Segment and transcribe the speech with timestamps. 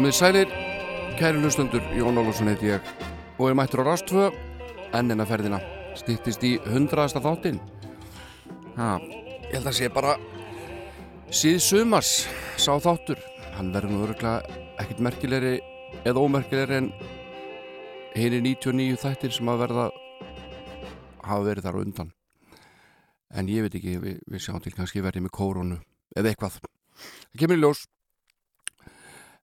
[0.00, 0.52] Komið sælir,
[1.18, 2.86] kæri hlustundur, Jón Ólusson heiti ég
[3.36, 4.30] og er mættur á Rástvö,
[4.96, 5.58] ennina ferðina,
[5.92, 7.58] stýttist í hundraðasta þáttinn.
[8.78, 10.14] Ha, ég held að sé bara
[11.28, 12.14] síð sumars
[12.56, 13.20] sá þáttur.
[13.58, 15.52] Hann verður nú öruglega ekkit merkilegri
[16.00, 16.90] eða ómerkilegri en
[18.16, 19.86] henni 99 þættir sem að verða
[21.28, 22.14] hafa verið þar undan.
[23.36, 25.82] En ég veit ekki, við, við sjáum til kannski verðið með kórunu
[26.16, 26.62] eða eitthvað.
[26.64, 27.84] Það kemur í ljós.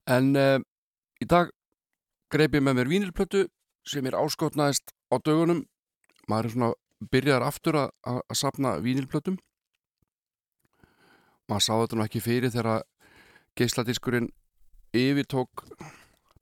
[0.07, 0.57] En uh,
[1.19, 1.51] í dag
[2.31, 3.45] greip ég með mér vínilplötu
[3.87, 5.65] sem er áskotnaðist á dögunum.
[6.27, 6.71] Maður er svona
[7.11, 9.37] byrjar aftur að, að, að sapna vínilplötum.
[11.47, 12.83] Maður sá þetta nú ekki fyrir þegar
[13.57, 14.31] geisladiskurinn
[14.95, 15.65] yfirtók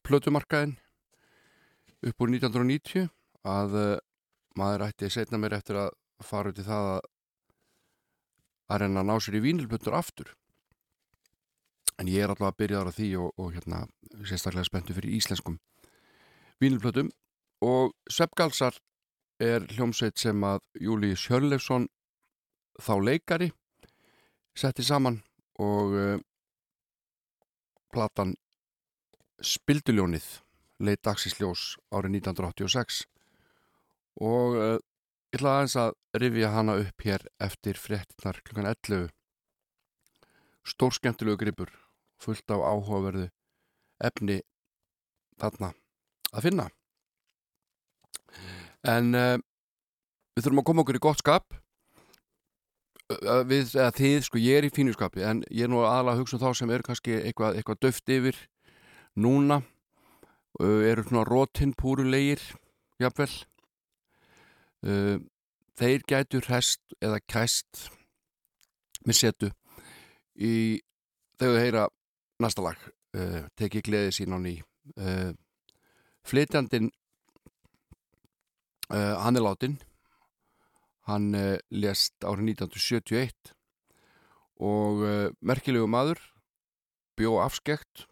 [0.05, 0.77] plötumarkaðin
[2.05, 3.09] upp úr 1990
[3.49, 3.91] að uh,
[4.57, 5.93] maður ætti setna mér eftir að
[6.25, 7.03] fara út í það að
[8.65, 10.31] að reyna að ná sér í vínilplötur aftur
[12.01, 13.85] en ég er alltaf að byrja ára því og, og hérna
[14.27, 15.59] sérstaklega spenntu fyrir íslenskum
[16.61, 17.11] vínilplötum.
[17.65, 18.77] Og Sveppgalsar
[19.41, 21.87] er hljómsveit sem að Júli Sjörleifsson
[22.79, 23.51] þá leikari
[24.55, 25.21] setti saman
[25.59, 26.17] og uh,
[27.91, 28.35] platan
[29.43, 30.27] Spilduljónið
[30.83, 33.03] leitt dagsísljós árið 1986
[34.23, 34.75] og uh,
[35.35, 39.09] ég ætla aðeins að rifja hana upp hér eftir fréttinar klukkan 11
[40.71, 41.73] stórskemmtilegu gripur
[42.21, 43.27] fullt af áhugaverðu
[44.05, 44.39] efni
[45.41, 45.71] þarna
[46.35, 46.65] að finna.
[48.85, 49.37] En uh,
[50.35, 51.55] við þurfum að koma okkur í gott skap.
[53.05, 56.21] Við, eða þið, sko ég er í fínu skapi en ég er nú aðalega að
[56.23, 58.39] hugsa um þá sem eru kannski eitthvað, eitthvað döft yfir
[59.13, 59.59] núna.
[60.57, 62.41] Eru svona rótinn púrulegir
[63.03, 63.29] jafnvel.
[65.75, 67.89] Þeir gætu hest eða kæst
[69.05, 69.51] með setu
[70.35, 70.81] í
[71.37, 71.85] þegar þau heyra
[72.41, 72.79] næsta lag
[73.15, 74.59] uh, teki gleði sín á ný.
[74.99, 75.33] Uh,
[76.27, 76.91] flytjandin
[78.91, 79.77] uh, hann er látin
[81.05, 81.29] hann
[81.69, 83.51] lést árið 1971
[84.65, 85.03] og
[85.45, 86.17] merkilegu maður
[87.13, 88.07] bjó afskekt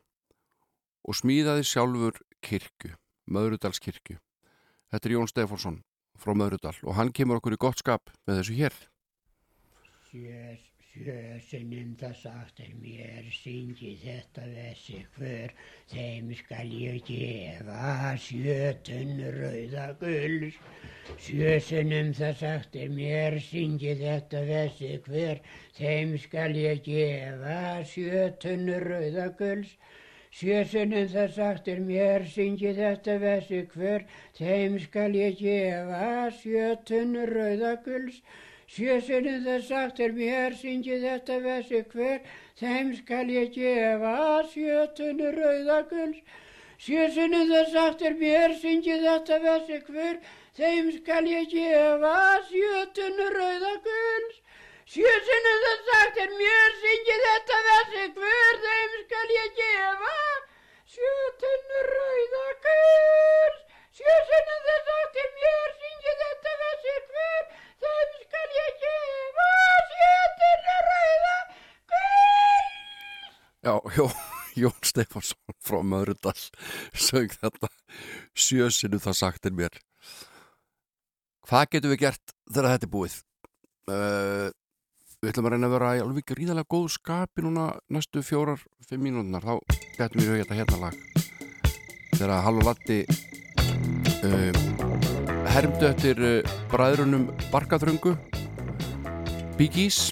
[1.02, 2.94] og smíðaði sjálfur kirkju,
[3.34, 4.20] Möðrudalskirkju.
[4.94, 5.80] Þetta er Jón Stefánsson
[6.22, 8.78] frá Möðrudal og hann kemur okkur í gott skap með þessu hér.
[10.14, 10.73] Yes.
[10.94, 15.56] Sjösunum það sagt er mér syngi þetta þessi hver
[15.94, 20.60] þeim skal ég gefa sjötun rauða gulls.
[21.26, 25.42] Sjösunum það sagt er mér syngi þetta þessi hver
[25.80, 27.58] þeim skal ég gefa
[27.96, 29.76] sjötun rauða gulls.
[30.30, 37.80] Sjösunum það sagt er mér syngi þetta þessi hver þeim skal ég gefa sjötun rauða
[37.90, 38.22] gulls
[38.74, 42.24] Sjösunum það sagt er mér, syngi þetta vessi hver,
[42.58, 44.14] þeim skal ég gefa
[44.50, 46.24] sjötunni rauðaguls.
[46.82, 50.18] Sjösunum það sagt er mér, syngi þetta vessi hver,
[50.58, 52.16] þeim skal ég gefa
[52.50, 54.42] sjötunni rauðaguls.
[54.96, 60.18] Sjösunum það sagt er mér, syngi þetta vessi hver, þeim skal ég gefa
[60.96, 63.62] sjötunni rauðaguls.
[64.02, 67.46] Sjösunum það sagt er mér, syngi þetta vessi hver,
[67.84, 69.50] þeim skal ég gefa
[69.94, 71.36] sjötunni rauða
[71.94, 72.70] gull.
[73.64, 74.08] Já, jó,
[74.64, 76.38] Jón Stefánsson frá Möðrudal
[76.94, 77.72] sög þetta
[78.36, 79.80] sjösinu það sagt er mér.
[81.48, 83.16] Hvað getum við gert þegar þetta er búið?
[83.84, 84.48] Uh,
[85.20, 89.04] við ætlum að reyna að vera í alveg gríðarlega góð skapi núna næstu fjórar, fimm
[89.08, 89.44] mínúndnar.
[89.44, 90.96] Þá getum við höfði þetta hérna lag.
[92.14, 93.00] Þegar Halló Latti
[94.24, 94.93] uh,
[95.54, 96.42] hermdu eftir uh,
[96.72, 98.16] bræðrunum Barkaþröngu
[99.54, 100.10] Biggies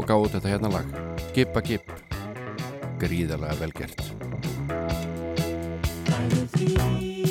[0.00, 0.86] og gáðu þetta hérna lag.
[1.36, 1.84] Gippa Gipp
[3.02, 4.00] gríðarlega velgert
[6.08, 7.28] Bæðu þýr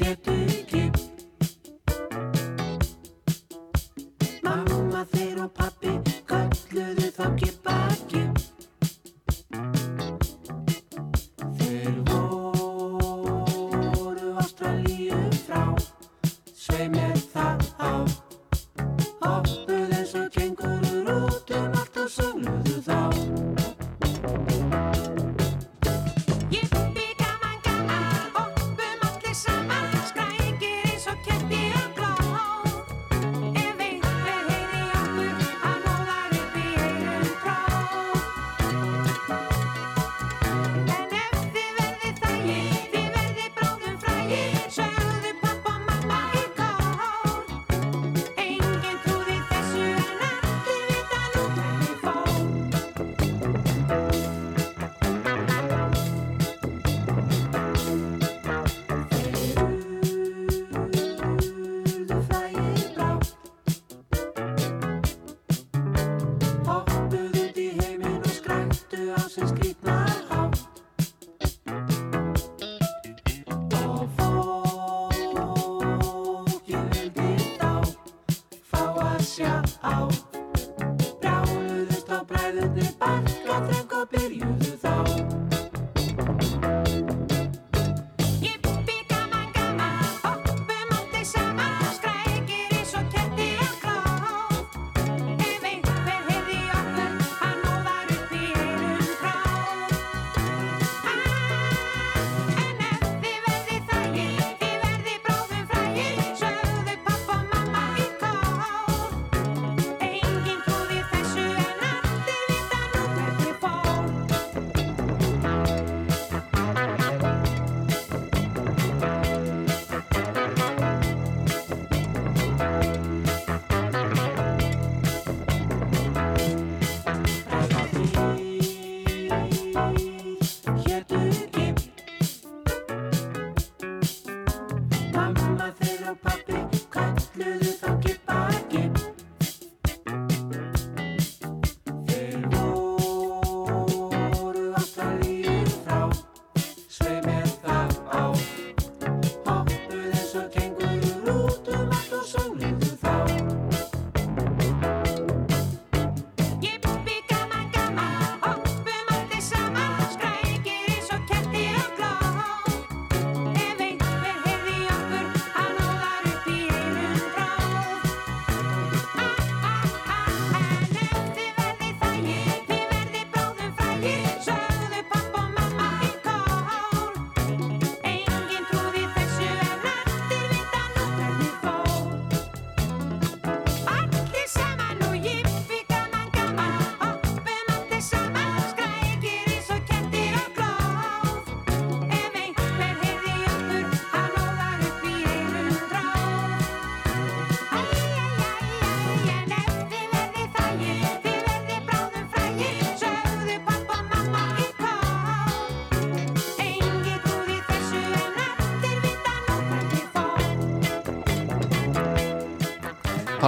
[0.00, 0.29] hétu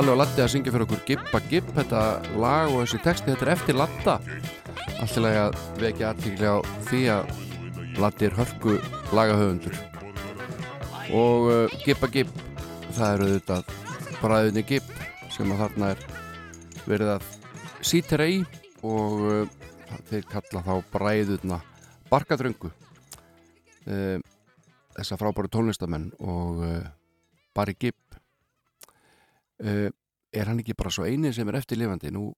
[0.02, 1.98] Halli og Latti að syngja fyrir okkur Gibba Gibb, þetta
[2.42, 4.14] lag og þessi texti, þetta er eftir Latta
[4.98, 7.30] Allt til að vekja aðtíkli á því að
[8.02, 8.74] Latti er hörku
[9.14, 9.76] lagahöfundur.
[11.14, 12.34] Og uh, Gibba Gibb
[12.96, 13.70] það eru auðvitað
[14.18, 14.90] bræðinni Gibb
[15.36, 16.02] sem að þarna er
[16.90, 17.30] verið að
[17.92, 18.40] sítera í
[18.82, 19.56] og uh,
[20.10, 21.60] þeir kalla þá bræðuna
[22.10, 22.72] Barkadröngu.
[23.86, 24.18] Uh,
[24.98, 26.80] þessa frábæru tónlistamenn og uh,
[27.54, 28.11] Barry Gibb
[29.62, 29.88] uh,
[30.32, 32.12] er hann ekki bara svo eini sem er eftirlifandi?
[32.14, 32.30] Nú,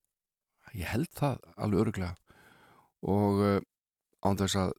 [0.74, 2.14] ég held það alveg öruglega
[3.04, 3.60] og uh,
[4.24, 4.74] án þess að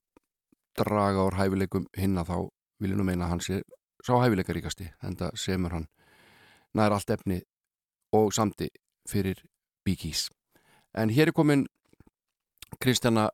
[0.76, 2.50] draga úr hæfileikum hinna þá
[2.82, 3.62] vil ég nú meina að hann sé
[4.04, 5.88] sá hæfileikaríkasti en það semur hann
[6.76, 7.40] nær allt efni
[8.16, 8.68] og samti
[9.10, 9.40] fyrir
[9.86, 10.28] Bíkís
[10.98, 11.66] en hér er komin
[12.82, 13.30] Kristjana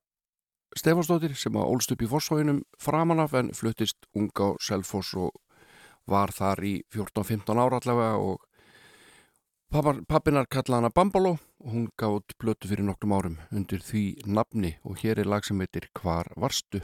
[0.78, 5.34] Stefánsdóttir sem að ólst upp í Fossvóginum framanaf en fluttist unga á Selfoss og
[6.08, 8.46] var þar í 14-15 ára allavega og
[9.72, 11.30] Pappinar kallaði hana Bambaló
[11.64, 15.48] og hún gaf út blötu fyrir nokkrum árum undir því nafni og hér er lag
[15.48, 16.84] sem heitir Hvar varstu?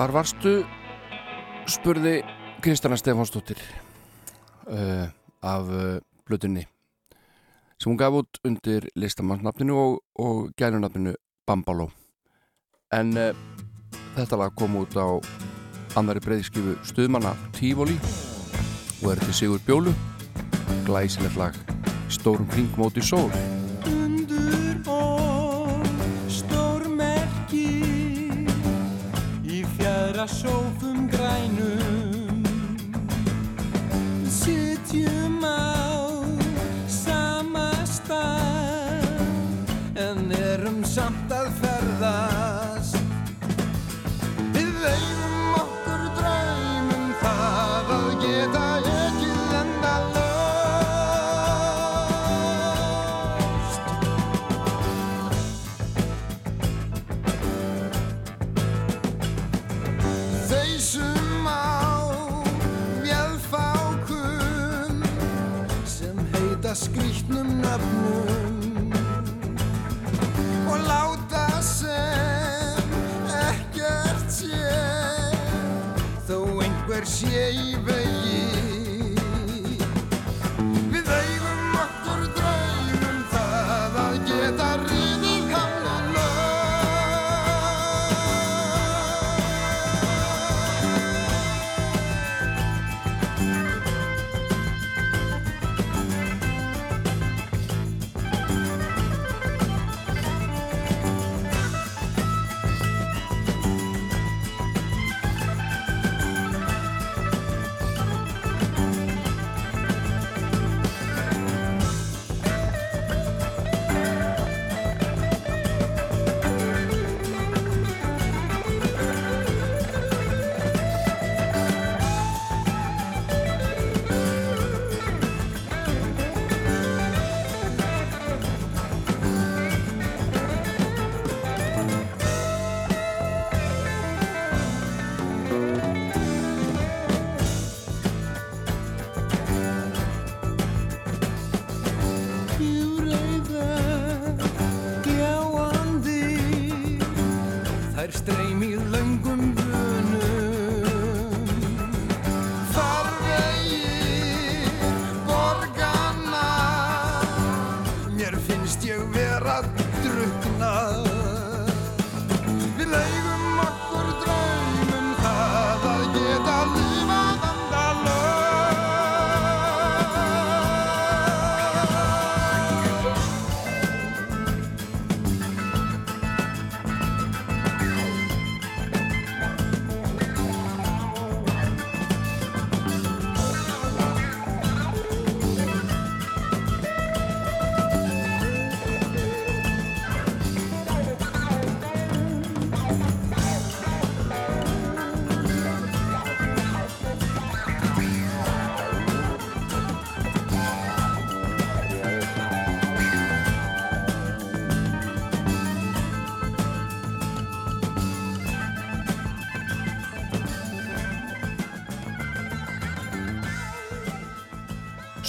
[0.00, 0.62] Hvar varstu?
[1.68, 2.22] spurði
[2.64, 3.58] Kristjana Stefánsdóttir
[4.72, 5.10] uh,
[5.44, 6.62] af uh, blötunni
[7.76, 11.12] sem hún gaf út undir listamannsnafninu og, og gænunafninu
[11.44, 11.90] Bambaló
[12.96, 13.36] en uh,
[14.16, 15.20] þetta lag kom út á
[16.00, 18.00] annari breyðskifu stuðmanna Tífóli
[19.02, 19.92] og er til Sigur Bjólu
[20.88, 21.60] glæsilegt lag
[22.08, 23.28] Stórum kringmóti sól
[30.26, 31.99] sófum grænum
[77.30, 77.99] einhver sé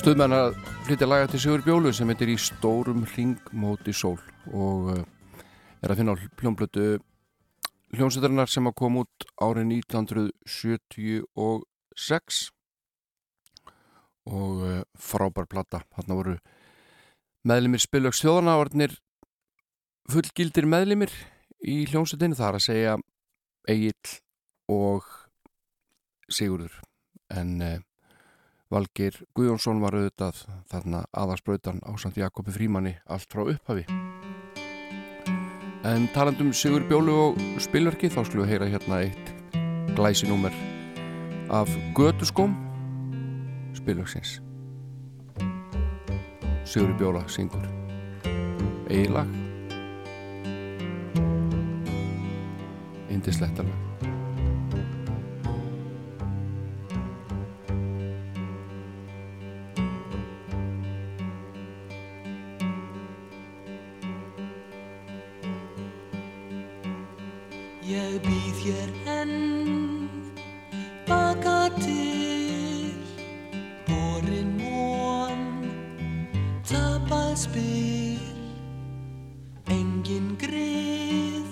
[0.01, 0.55] stuðmenn að
[0.87, 4.17] flytja laga til Sigur Bjólu sem heitir í stórum ring móti sól
[4.49, 5.03] og uh,
[5.85, 6.97] er að finna á hljómblötu
[7.93, 12.49] hljómsveitarinnar sem að koma út árið 1976
[14.25, 15.85] og uh, frábær plata.
[15.99, 16.33] Hann voru
[17.45, 18.97] meðlimir spilöks þjóðana orðnir
[20.09, 21.13] fullgildir meðlimir
[21.61, 22.97] í hljómsveitinu það er að segja
[23.69, 24.17] Egil
[24.73, 25.05] og
[26.25, 26.73] Sigurður.
[27.29, 27.85] En uh,
[28.71, 33.83] Valgir Guðjónsson var auðvitað þarna aðarsprautan á samt Jakobi Frímanni allt frá upphafi.
[35.83, 39.33] En talandum Sigur Bjólu og spilverki þá skulum við heyra hérna eitt
[39.97, 40.55] glæsinúmer
[41.51, 42.55] af Götuskóm
[43.75, 44.39] spilverksins.
[46.63, 47.67] Sigur Bjóla syngur
[48.87, 49.27] eiginlag
[53.11, 53.90] indislegt alveg.
[67.91, 70.07] Ég býð hér enn
[71.09, 72.93] baka til
[73.89, 75.41] borin von
[76.63, 78.23] tapað spil
[79.75, 81.51] engin grið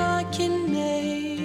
[0.00, 1.35] nakin neyð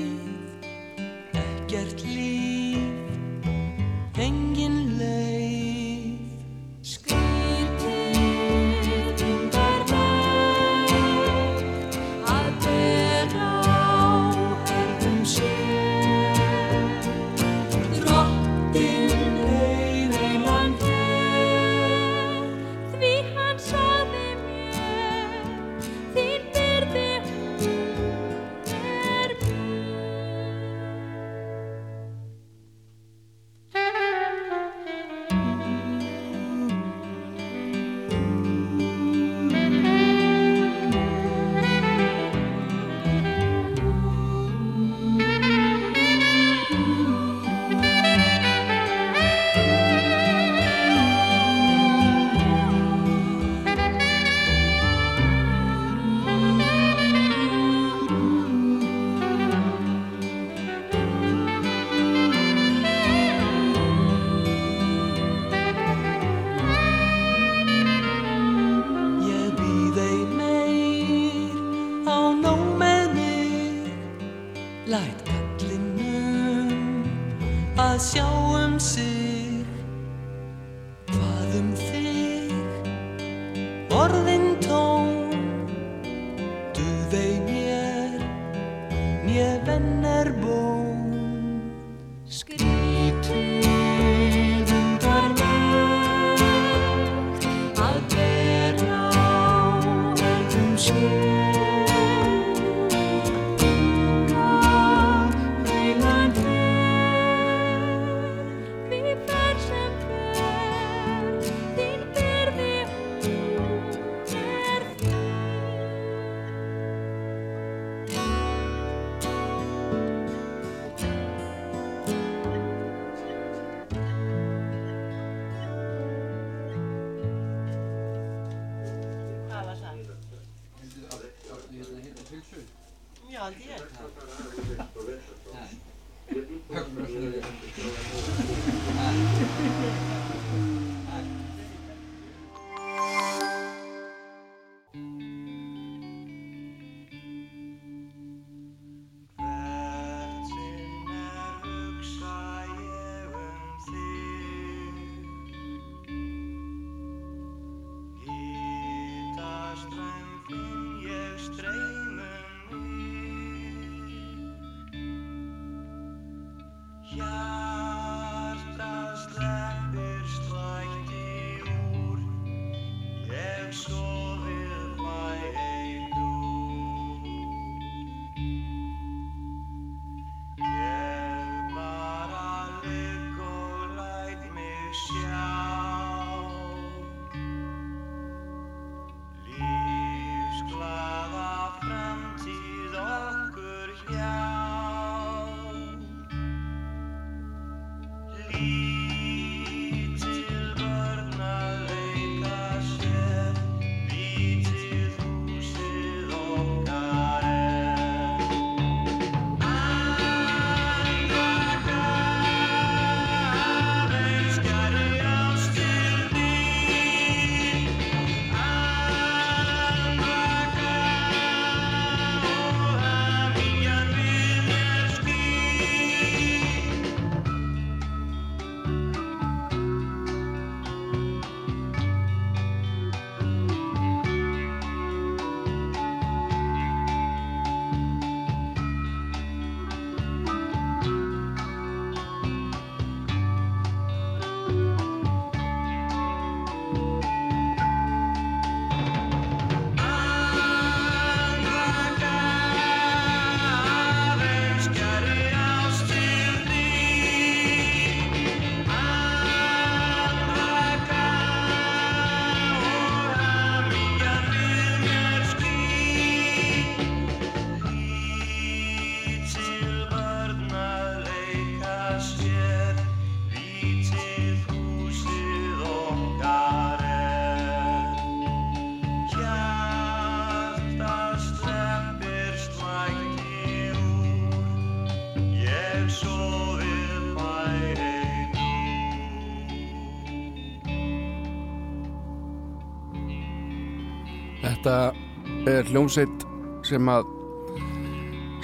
[294.91, 296.41] Þetta er hljómsveit
[296.83, 297.29] sem að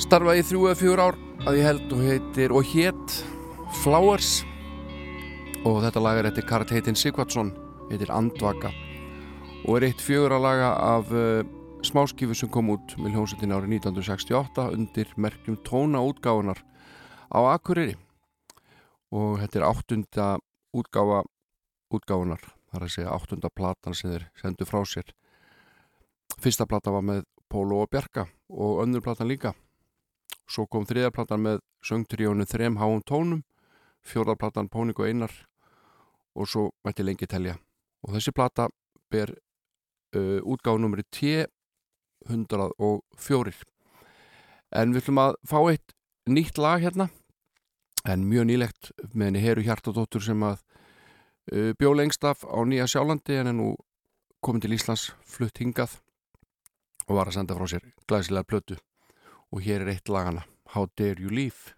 [0.03, 3.13] starfa í þrjú eða fjögur ár að ég held og heitir og hétt
[3.79, 4.31] Flowers.
[5.63, 7.53] Og þetta lag er eftir Karat heitin Sigvardsson
[7.87, 8.73] heitir Andvaka.
[9.63, 11.47] Og er eitt fjögur að laga af uh,
[11.87, 16.59] smáskifu sem kom út með hljómsveitin árið 1968 undir merkjum tóna útgáfunar
[17.31, 17.95] á Akureyri.
[19.15, 20.27] Og þetta er áttunda
[20.75, 21.23] útgáfa
[21.95, 25.15] útgáfunar, það er að segja áttunda platan sem þeir sendu frá sér
[26.35, 29.53] Fyrsta platan var með Pólo og Bjarka og önnur platan líka.
[30.47, 33.43] Svo kom þriðja platan með söngtríónu þrem háum tónum,
[34.03, 35.31] fjórða platan Pónik og Einar
[36.37, 37.57] og svo mætti lengi telja.
[38.05, 38.67] Og þessi plata
[39.11, 39.29] ber
[40.15, 43.53] uh, útgáðnumri T104.
[44.77, 45.93] En við ætlum að fá eitt
[46.27, 47.07] nýtt lag hérna,
[48.07, 50.57] en mjög nýlegt með henni Heru Hjartadóttur sem að
[51.53, 53.69] uh, bjó lengst af á Nýja Sjálandi en er nú
[54.43, 55.91] komin til Íslands, flutt hingað
[57.07, 58.77] og var að senda frá sér glæsilega plötu
[59.51, 60.43] og hér er eitt lagana
[60.73, 61.73] How Dare You Leave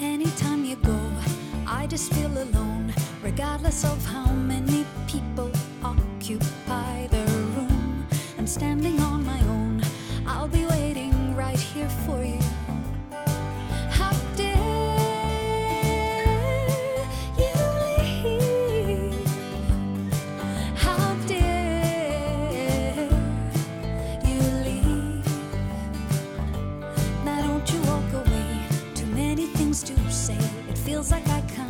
[0.00, 0.98] Anytime you go,
[1.66, 2.92] I just feel alone,
[3.22, 5.50] regardless of how many people
[5.82, 7.24] occupy the
[7.56, 8.06] room.
[8.38, 9.82] I'm standing on my own,
[10.26, 12.49] I'll be waiting right here for you.
[31.00, 31.69] Feels like I can't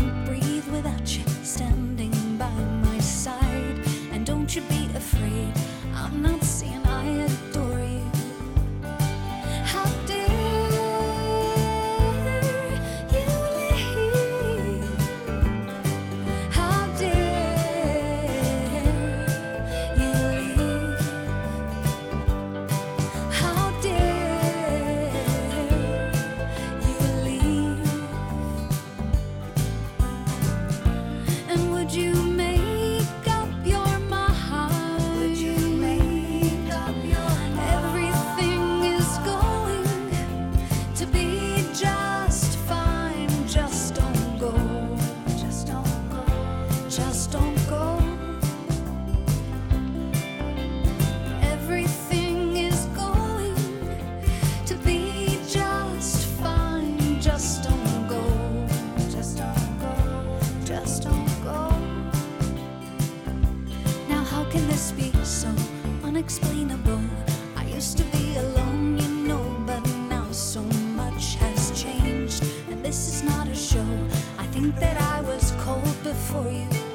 [76.14, 76.89] for you.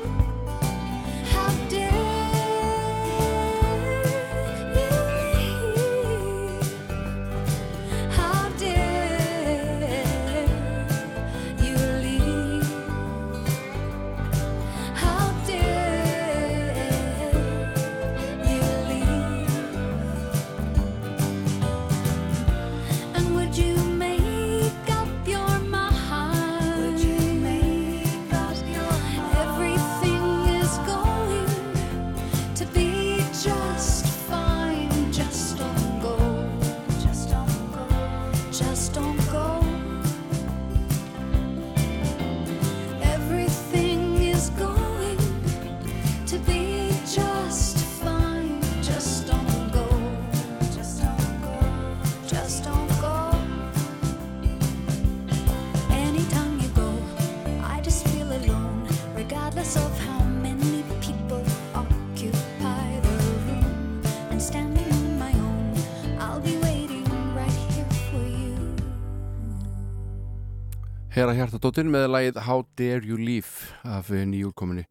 [71.25, 74.83] Hera Hjartadóttir með lagið How Dare You Leave af nýjúrkominni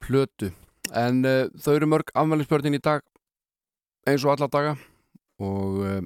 [0.00, 0.48] plötu.
[0.96, 3.02] En uh, þau eru mörg afmælisbörnin í dag
[4.08, 4.70] eins og alla daga
[5.44, 5.98] og uh,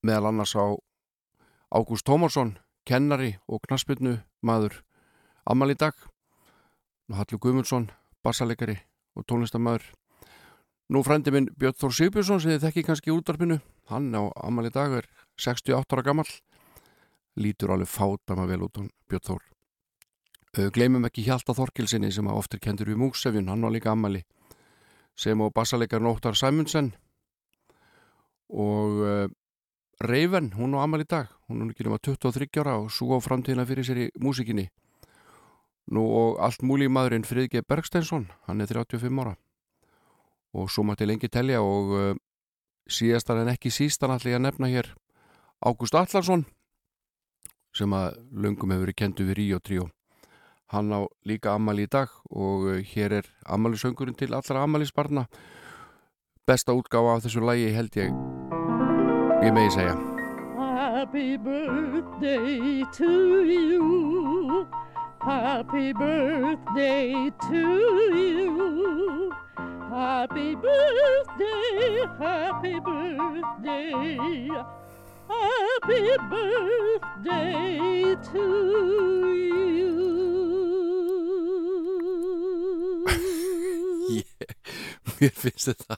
[0.00, 0.64] meðal annars á
[1.76, 2.54] Ágúst Tómarsson
[2.88, 4.80] kennari og knaspinu maður
[5.44, 5.92] afmæli í dag.
[7.12, 7.90] Og Hallur Guðmundsson
[8.24, 8.78] bassalegari
[9.12, 9.90] og tónlistamæður
[10.88, 13.60] nú frændi minn Björn Þór Sigbjörnsson sem þið þekki kannski útvarpinu
[13.92, 16.32] hann á afmæli í dag er 68 ára gamall
[17.40, 19.42] lítur alveg fátama vel út hún Björn Þór.
[20.74, 24.22] Gleymum ekki Hjalta Þorkilsinni sem að oft er kendur við múksefjun, hann var líka ammali
[25.18, 26.92] sem og bassaleikar Nóttar Sæmundsen
[28.50, 29.26] og uh,
[30.02, 33.66] Reifen, hún á ammali dag hún er ekki nema 23 ára og svo á framtíðina
[33.66, 34.68] fyrir sér í músikinni
[35.92, 39.34] nú og allt múli maðurinn Friðge Bergsteinsson, hann er 35 ára.
[40.54, 42.12] Og svo mætti lengi telja og uh,
[42.88, 44.92] síðastar en ekki sístan allir að nefna hér
[45.64, 46.44] Ágúst Allarsson
[47.74, 49.88] sem að löngum hefur verið kendu við Ríó Tríó.
[50.72, 55.26] Hann á líka ammali í dag og uh, hér er ammalisöngurinn til allra ammalisbarna.
[56.46, 58.16] Besta útgáfa af þessu lægi held ég,
[59.44, 59.96] ég megi segja.
[60.56, 64.66] Happy birthday to you.
[65.20, 67.64] Happy birthday to
[68.12, 69.32] you.
[69.90, 74.16] Happy birthday, happy birthday.
[75.28, 78.44] Happy birthday to
[79.34, 79.92] you.
[85.20, 85.96] Mér finnst þetta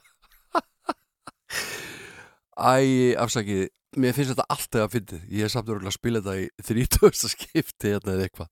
[2.57, 6.87] Æ, afsakið Mér finnst þetta alltaf að fyndið Ég er samt að spila þetta í
[6.87, 7.31] 30.
[7.33, 8.49] skipti hérna eða eitthvað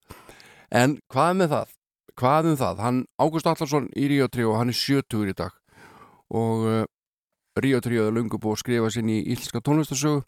[0.75, 1.75] En hvað með það?
[2.15, 2.81] Hvað um það?
[2.83, 5.53] Hann, Ágúst Allarsson í Ríó Tríó, hann er 70 í dag
[6.35, 6.83] og uh,
[7.61, 10.23] Ríó Tríó er lungu búið að skrifa sinn í íslenska tónlistasögu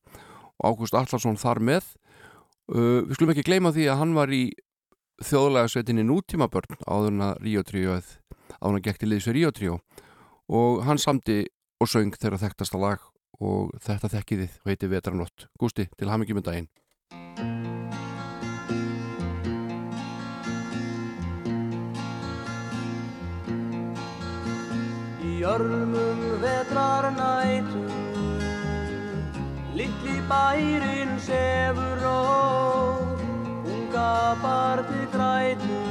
[0.57, 1.91] og Ágúst Allarsson þar með
[2.73, 4.43] uh, Við skulum ekki gleyma því að hann var í
[5.25, 9.37] þjóðlega svetinni nútímabörn áður en að Ríó Tríó áður en að gekk til liðs við
[9.37, 9.77] Ríó Tríó
[10.47, 11.43] og hann samdi
[11.81, 13.01] og söng þeirra þekktasta lag
[13.43, 15.47] og þetta þekkið þið og heiti Vetranótt.
[15.59, 16.69] Gústi, til hamingjum um daginn.
[25.21, 27.76] Í örmum vetrar Littli
[30.29, 33.17] bærin sefur rór
[33.73, 34.13] Unga
[34.43, 35.87] barni grætur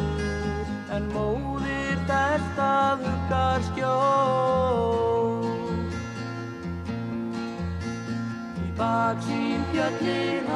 [0.96, 1.98] En móðir
[2.56, 5.44] að huggar skjól.
[8.62, 10.54] Í baksín fjöllin á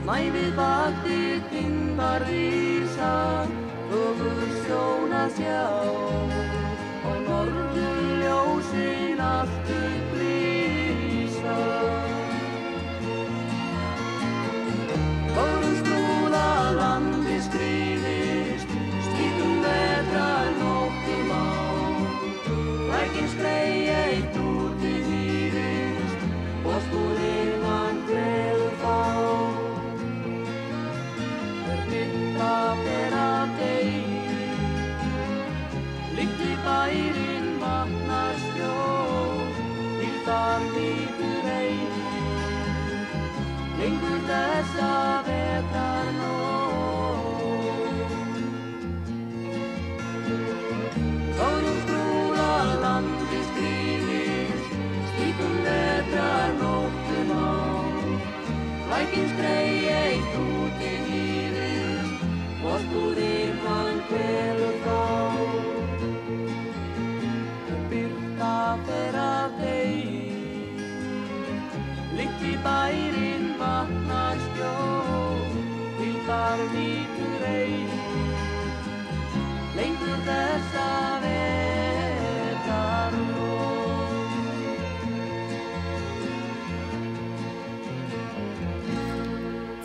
[0.00, 3.16] Snæfið vakti tindar rísa
[3.90, 5.66] Öfur sjón að sjá.
[7.10, 7.69] Og norður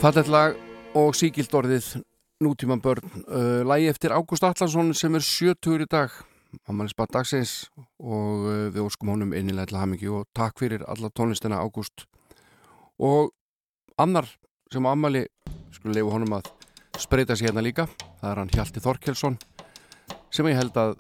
[0.06, 0.52] Fallet lag
[0.94, 1.86] og síkild orðið
[2.46, 3.08] nútíman börn.
[3.26, 6.14] Uh, lagi eftir Ágúst Allarsson sem er 70 í dag.
[6.70, 7.54] Ammælisbað dagsins
[7.98, 12.06] og uh, við óskum honum innilega til hamingju og takk fyrir alla tónlistina Ágúst.
[13.02, 13.34] Og
[13.98, 14.30] annar
[14.70, 15.24] sem á ammæli,
[15.74, 16.52] skulum leifu honum að
[17.02, 17.88] spreita sér hérna líka.
[18.22, 19.42] Það er hann Hjalti Þorkelsson
[20.30, 21.00] sem ég held að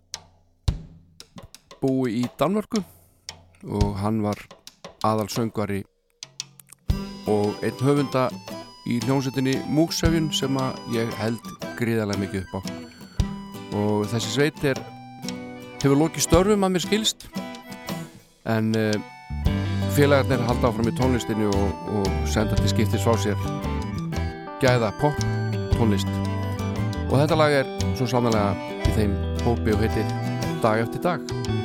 [1.77, 2.81] búi í Danmörku
[3.69, 4.41] og hann var
[5.05, 5.83] aðal söngvari
[7.29, 8.31] og einn höfunda
[8.86, 12.60] í hljómsveitinni Múksefjun sem að ég held gríðarlega mikið upp á.
[13.76, 14.80] Og þessi sveit er
[15.82, 17.28] hefur lokið störfum að mér skilst
[18.50, 18.93] en uh,
[19.98, 23.39] félagarnir halda áfram í tónlistinni og, og senda til skiptis frá sér
[24.62, 25.17] gæða pop
[25.76, 26.10] tónlist.
[27.10, 28.54] Og þetta lag er svo sannlega
[28.86, 30.13] í þeim hópi og heitir
[30.63, 31.64] Dag eftir dag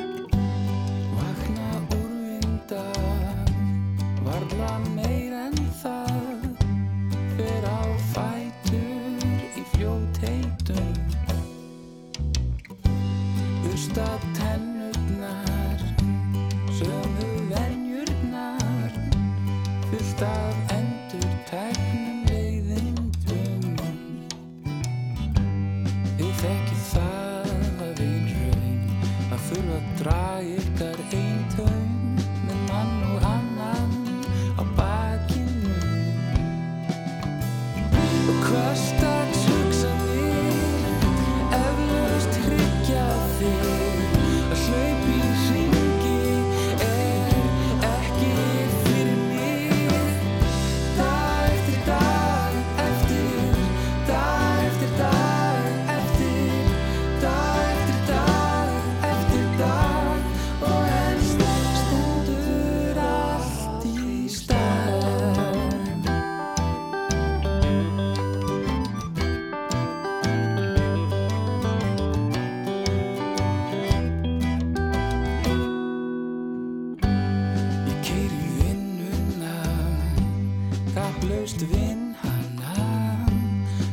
[81.69, 82.75] vinn hana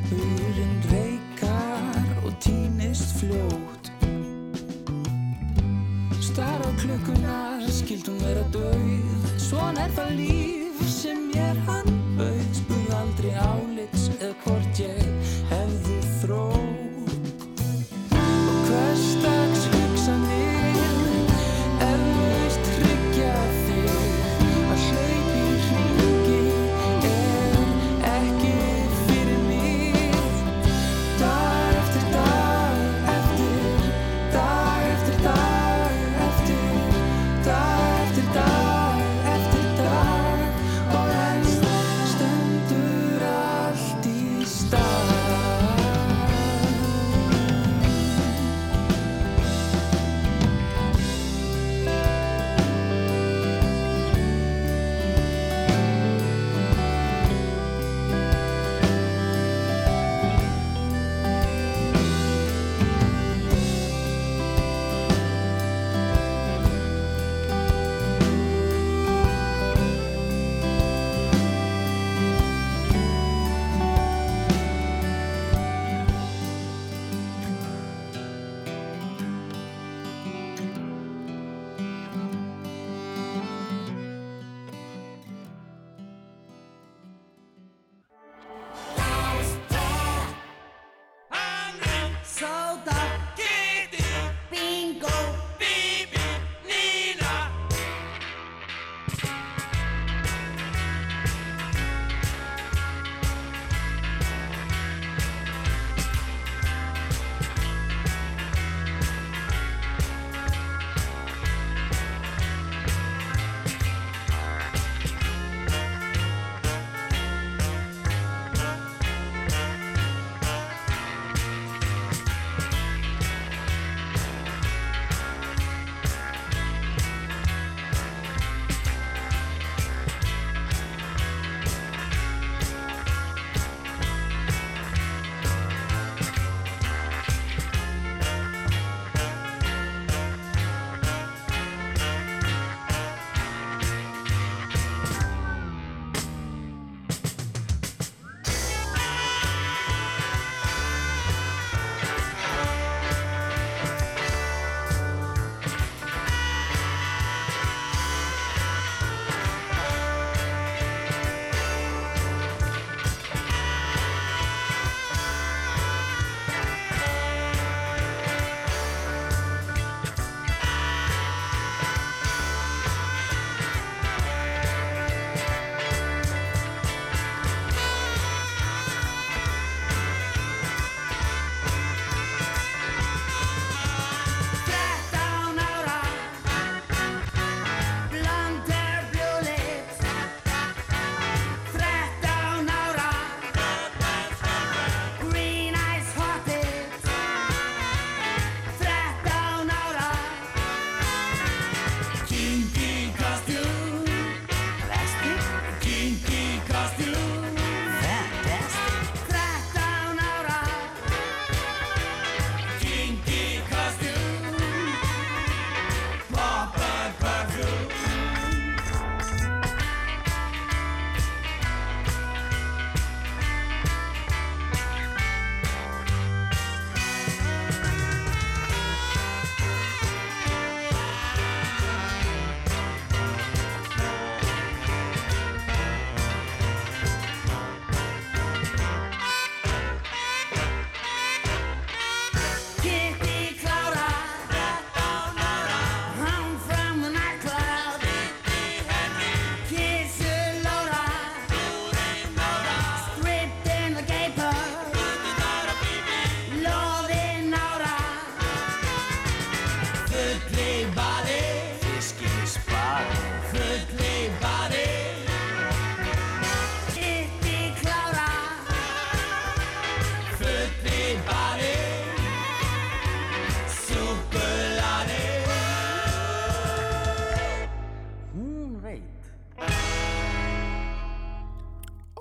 [0.10, 3.92] Hurinn reykar og týnist fljótt.
[6.22, 10.37] Star á klukkunar, skildum vera döið Svona er það líf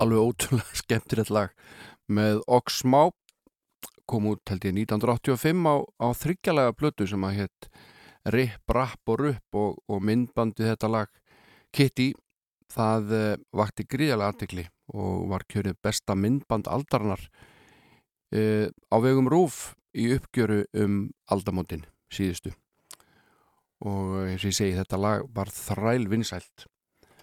[0.07, 1.53] alveg ótrúlega skemmtilegt lag.
[2.07, 3.09] Með Oxmá
[4.07, 7.69] kom út held ég 1985 á, á þryggjalega blötu sem að hétt
[8.27, 11.11] Ripp, Rapp og Rupp og, og myndbandi þetta lag.
[11.75, 12.13] Kitty
[12.71, 19.75] það uh, vakti gríðarlega artikli og var kjörið besta myndband aldarinnar uh, á vegum Rúf
[19.95, 22.53] í uppgjöru um aldamótin síðustu.
[23.83, 26.65] Og eins og ég segi þetta lag var þræl vinsælt.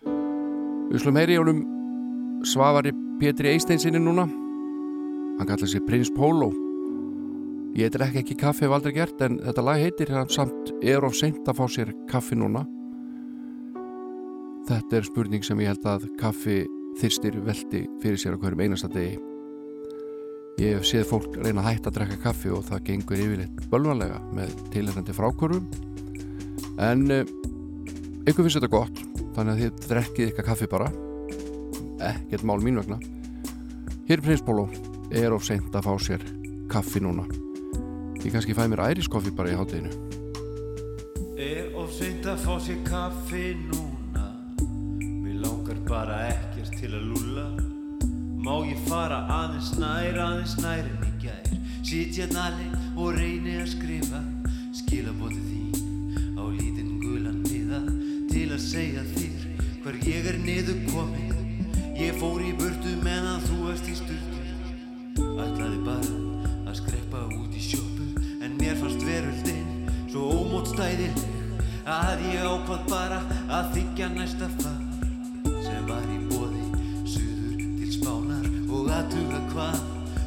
[0.05, 1.65] Við slum heyri honum
[2.45, 4.27] Svavari Pétri Eisteinsinni núna.
[5.39, 6.51] Hann kallar sig Prins Pólo.
[7.75, 11.17] Ég drekk ekki kaffi hef aldrei gert en þetta lag heitir hann samt er of
[11.17, 12.63] seint að fá sér kaffi núna.
[14.69, 16.61] Þetta er spurning sem ég held að kaffi
[17.01, 19.17] þyrstir veldi fyrir sér á hverjum einasta degi.
[20.63, 24.21] Ég hef séð fólk reyna að hætta að drekka kaffi og það gengur yfirleitt bölvanlega
[24.37, 25.67] með tilhengandi frákvörum
[26.79, 27.25] en uh,
[28.29, 29.03] ykkur finnst þetta gott
[29.35, 30.93] þannig að þið drekkið ykkar kaffi bara
[32.01, 32.99] ekkert mál mín vegna.
[34.09, 34.69] Hér er Prins Pólo
[35.15, 36.25] er of seint að fá sér
[36.69, 37.25] kaffi núna.
[38.25, 39.93] Ég kannski fæ mér æriskoffi bara í hátteginu
[41.35, 44.27] Er of seint að fá sér kaffi núna.
[45.21, 47.47] Mér langar bara ekkert til að lúlla.
[48.45, 51.53] Má ég fara aðeins nær, aðeins nær en í gær?
[51.85, 54.23] Sitja nali og reyni að skrifa.
[54.75, 57.83] Skilabóti þín á lítinn gulan miða.
[58.31, 59.49] Til að segja þér
[59.85, 61.34] hver ég er niður komin
[61.95, 64.41] Ég fór í burtu meðan þú varst í sturtu.
[65.15, 66.17] Ætlaði bara
[66.67, 68.07] að skreppa út í sjópu
[68.43, 71.21] En mér fannst veröldin svo ómótstæðileg
[71.87, 74.81] Að ég ákvað bara að þykja næsta far
[75.63, 76.65] Sem var í bóði
[77.15, 79.85] suður til spánar Og að tuga hvað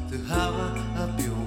[0.08, 0.70] þau hafa
[1.04, 1.37] að bjóða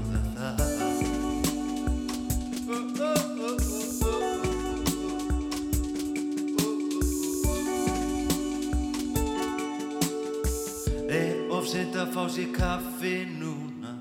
[11.72, 13.94] Sent að fá sér kaffi núna.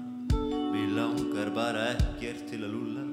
[0.72, 3.04] Mér langar bara ekkert til að lúla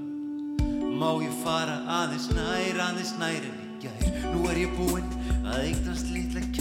[0.98, 4.08] Má ég fara aðeins nær, aðeins nær en í gær?
[4.34, 6.57] Nú er ég búinn að eignast litla kænu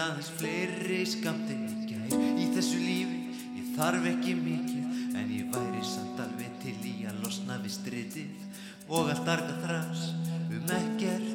[0.00, 3.18] aðeins fleiri skamt en gær Í þessu lífi,
[3.58, 8.46] ég þarf ekki mikið En ég væri samt alveg til í að losna við stritið
[8.90, 10.06] Og allt arga þrás
[10.50, 11.29] um ekkert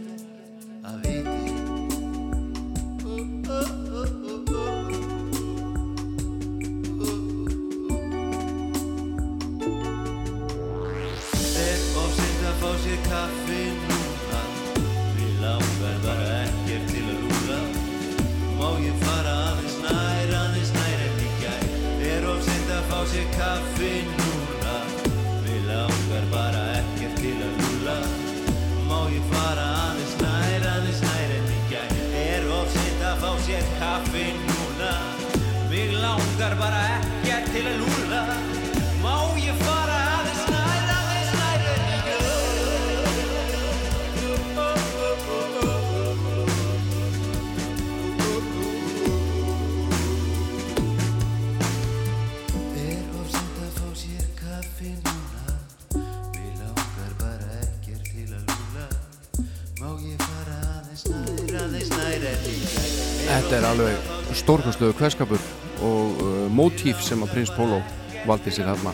[64.46, 65.40] alveg stórkostlegu hverskapur
[65.82, 67.82] og uh, mótíf sem að Prins Pólo
[68.28, 68.94] valdi sér hérna.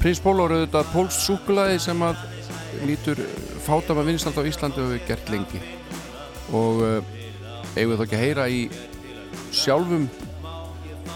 [0.00, 2.16] Prins Pólo er auðvitað pólst súkulaði sem að
[2.84, 3.16] lítur
[3.64, 5.60] fátama vinsald á Íslandi og við gert lengi
[6.52, 7.00] og uh,
[7.76, 8.60] eigum við þá ekki að heyra í
[9.50, 10.08] sjálfum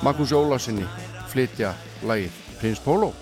[0.01, 0.87] Magnús Jólasinni
[1.29, 1.75] flytja
[2.09, 3.13] lagið Prins Pólo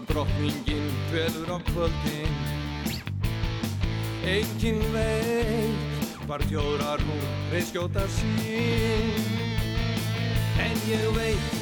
[0.00, 2.34] var drottningin kveður á kvöldin
[4.24, 9.16] Engin veit var þjóðrar hún reyskjóta sín.
[10.62, 11.54] En ég veit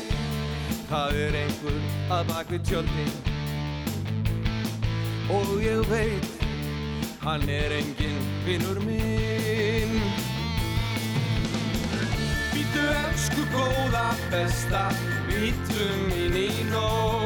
[0.91, 1.78] það er einhver
[2.12, 3.14] að bak við tjöldin.
[5.32, 6.45] Og ég veit
[7.22, 9.97] hann er engin vinnur minn.
[12.53, 14.89] Býtu elsku góða besta
[15.30, 17.17] Býtum mín í nótt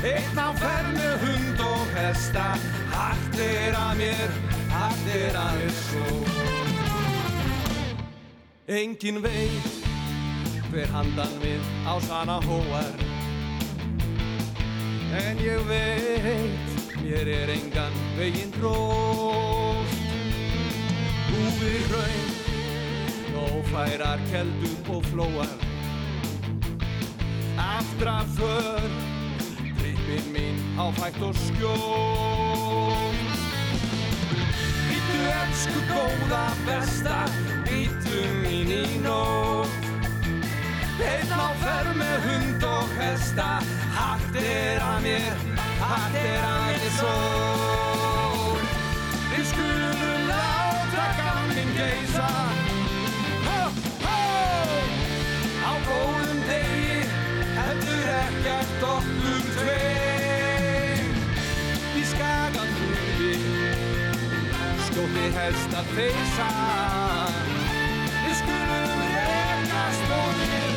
[0.00, 0.48] Einn á
[0.94, 2.46] með hund og hesta.
[2.94, 4.38] Hætt er að mér,
[4.72, 6.60] hætt er að mér svo.
[8.70, 9.80] Engin veit
[10.70, 12.92] hver handan við á sana hóar
[15.10, 20.06] En ég veit mér er engan veginn tróst
[21.40, 22.30] Úfi hraun
[23.34, 25.59] Nófærar, keldur og flóar
[30.98, 33.14] fætt og skjól
[34.88, 37.18] Býtu elsku góða besta
[37.68, 39.88] Býtu mín í nótt.
[41.00, 43.48] Einn á ferð með hund og hesta
[43.96, 45.48] Hatt er að mér,
[45.80, 47.59] hatt er að mér sól
[65.40, 66.48] helst að feysa
[68.20, 70.68] Við skulum reyna stóðir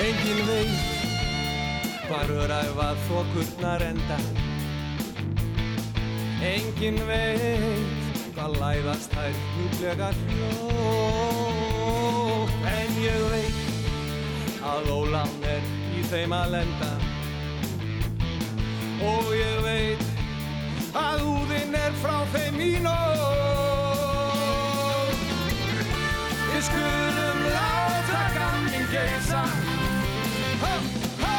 [0.00, 1.00] Engin veit
[2.08, 4.16] hvar öræfað þokurnar enda.
[6.50, 7.99] Engin veit
[8.40, 11.50] það læðast þær hluglega hljótt
[12.70, 13.58] En ég veit
[14.64, 15.62] að ólan er
[15.96, 16.90] í þeim að lenda.
[19.04, 20.04] Og ég veit
[20.96, 23.18] að úðinn er frá þeim í nótt.
[26.50, 29.42] Við skulum láta gamling geisa
[30.60, 30.74] Há,
[31.22, 31.38] há,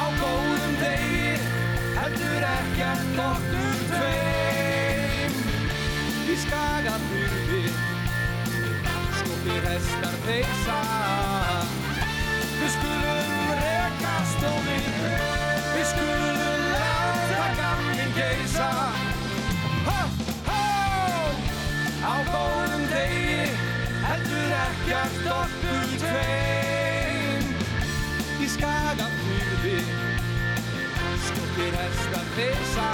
[0.00, 1.32] á góðum degi
[1.98, 4.45] heldur ekkert nokkur um tveir.
[6.26, 7.68] Í skagafyrði
[9.14, 10.78] Skóttir hestar peysa
[12.56, 14.88] Við skulum rekast og við
[15.70, 18.66] Við skulum láta gamlinn geisa
[19.86, 20.00] Hó,
[20.48, 20.64] hó
[22.10, 23.46] Á góðum degi
[24.06, 27.54] heldur ekkert okkur tveim.
[28.42, 29.78] Í skagafyrði
[31.30, 32.90] Skóttir hestar peysa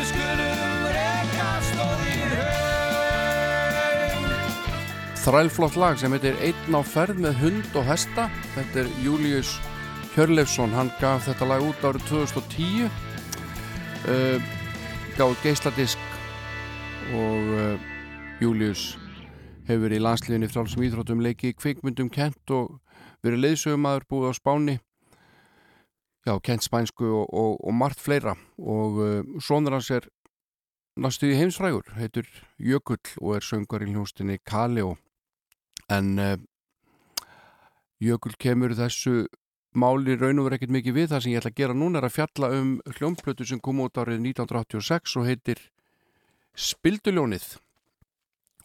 [0.00, 4.22] Við skulum rekast og við höfum
[5.20, 8.24] Þrælflott lag sem heitir Einn á ferð með hund og hesta.
[8.54, 9.50] Þetta er Július
[10.14, 10.72] Hjörleifsson.
[10.72, 12.88] Hann gaf þetta lag út árið 2010
[14.08, 14.40] uh,
[15.20, 16.00] út geisladisk
[17.12, 17.76] og uh,
[18.40, 18.94] Július
[19.68, 22.80] hefur í landsliðinni frálsum íþróttum leiki kvikmyndum kent og
[23.20, 24.80] verið leiðsögumadur búið á Spáni
[26.26, 28.36] já, kent spænsku og, og, og margt fleira.
[28.58, 30.08] Og uh, sonur hans er
[31.00, 34.96] næstuði heimsfrægur, heitur Jökull og er söngar í hljóstinni Kaleo.
[35.90, 36.36] En uh,
[38.00, 39.26] Jökull kemur þessu
[39.76, 41.10] máli raun og verið ekkert mikið við.
[41.12, 44.00] Það sem ég ætla að gera núna er að fjalla um hljómplötu sem kom út
[44.00, 45.66] árið 1986 og heitir
[46.58, 47.52] Spilduljónið.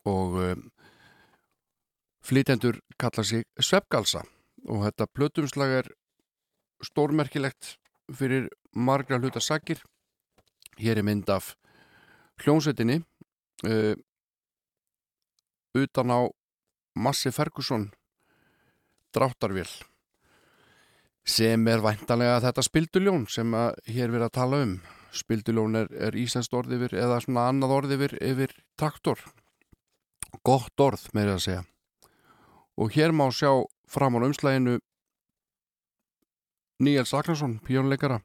[0.09, 0.55] Og uh,
[2.25, 4.23] flytendur kalla sig Svepgalsa
[4.65, 5.91] og þetta plötumslag er
[6.87, 7.75] stórmerkilegt
[8.13, 9.81] fyrir margra hluta sakir.
[10.77, 11.53] Hér er mynd af
[12.43, 12.99] hljómsveitinni
[13.65, 13.95] uh,
[15.75, 16.19] utan á
[16.95, 17.89] Massi Ferguson
[19.15, 19.71] dráttarvél
[21.25, 23.49] sem er væntanlega þetta spilduljón sem
[23.89, 24.75] hér verið að tala um.
[25.15, 29.21] Spilduljón er, er ísenskt orð yfir eða svona annað orð yfir, yfir traktor.
[30.45, 31.63] Gott orð meira að segja.
[32.77, 33.49] Og hér má sjá
[33.89, 34.77] fram á umslæginu
[36.83, 38.19] Níels Agnarsson, pjónleikara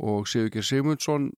[0.00, 1.32] og Sigurgeir Sigmundsson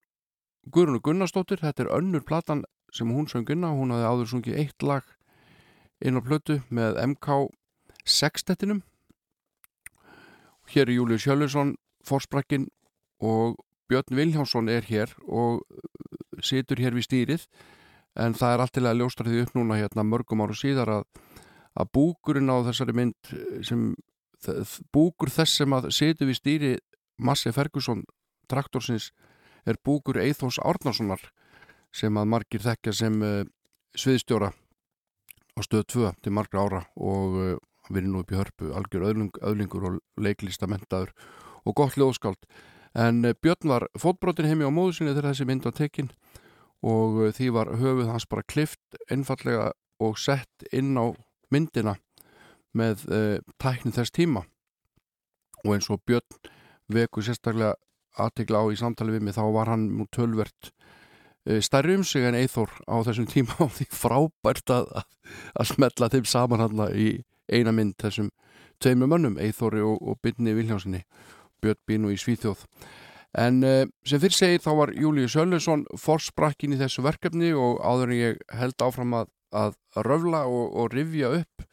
[0.71, 2.63] Guðrunu Gunnarsdóttir, þetta er önnur platan
[2.95, 5.09] sem hún söng inn á, hún hafði áður sungið eitt lag
[5.99, 7.49] inn á plötu með MK
[8.07, 8.85] sextettinum.
[10.71, 11.75] Hér er Július Hjöllursson
[12.07, 12.69] Forsbrakkin
[13.19, 13.59] og
[13.91, 15.67] Björn Viljánsson er hér og
[16.39, 17.49] situr hér við stýrið.
[18.15, 21.05] En það er alltilega ljóstraðið upp núna hérna mörgum áru síðar að,
[21.75, 23.35] að búkurinn á þessari mynd
[23.67, 23.91] sem
[24.95, 26.73] búkur þess sem að situr við stýri
[27.23, 28.03] Massi Ferguson
[28.51, 29.13] traktorsins
[29.69, 31.23] er búkur Eithós Árnarssonar
[31.95, 33.45] sem að margir þekkja sem uh,
[33.99, 37.57] sviðstjóra á stöð 2 til margra ára og uh,
[37.91, 41.13] við erum nú upp í hörpu algjör öðling, öðlingur og leiklistamentaður
[41.69, 42.49] og gott ljóðskáld
[42.99, 46.11] en uh, Björn var fótbrotin heimi á móðu sinni þegar þessi mynd var tekin
[46.83, 49.71] og því var höfuð hans bara klift einfallega
[50.03, 51.15] og sett inn á
[51.53, 51.95] myndina
[52.79, 53.07] með
[53.63, 54.45] tækni þess tíma.
[55.63, 56.51] Og eins og Björn
[56.93, 57.77] veku sérstaklega
[58.21, 60.73] aðtegla á í samtali við mig þá var hann nú tölvert
[61.65, 63.57] stærri um sig en Eithor á þessum tíma.
[63.65, 64.91] Og því frábært að,
[65.59, 68.31] að smetla þeim saman hann í eina mynd þessum
[68.83, 71.05] tveimur mönnum, Eithori og, og Byrni Viljásinni
[71.63, 72.65] Björn Bínu í Svíþjóð.
[73.39, 78.13] En uh, sem fyrir segir þá var Július Söllusson forsprakkin í þessu verkefni og áður
[78.13, 81.65] en ég held áfram að, að röfla og, og rifja upp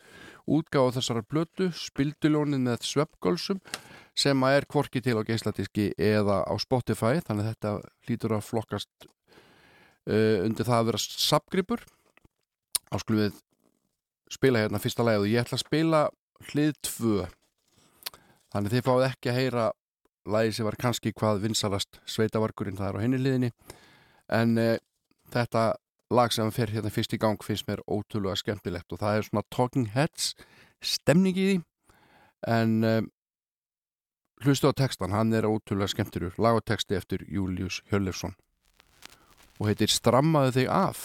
[0.50, 3.62] útgáða þessara blötu, spildulónin með sveppgölsum
[4.18, 7.74] sem að er kvorki til á geisladiski eða á Spotify þannig að þetta
[8.08, 11.86] hlýtur að flokkast uh, undir það að vera sapgripur
[12.90, 13.44] á skulum við
[14.30, 16.02] spila hérna fyrsta og ég ætla að spila
[16.50, 17.28] hlið 2
[18.54, 19.70] þannig þið fáið ekki að heyra
[20.30, 23.52] lagi sem var kannski hvað vinsalast sveitavarkurinn það er á henni hliðinni.
[24.36, 24.76] En uh,
[25.34, 25.64] þetta
[26.10, 29.46] lag sem fer hérna fyrst í gang finnst mér ótrúlega skemmtilegt og það er svona
[29.54, 30.34] Talking Heads
[30.82, 31.58] stemning í því.
[32.50, 33.02] En uh,
[34.44, 38.38] hlustu á textan, hann er ótrúlega skemmtirur lag og texti eftir Július Hjörlefsson
[39.60, 41.00] og heitir Strammaðu þig af.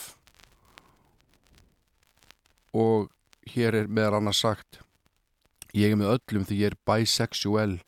[2.74, 3.11] Og
[3.50, 4.80] hér er meðal annars sagt
[5.74, 7.80] ég er með öllum því ég er bisexual.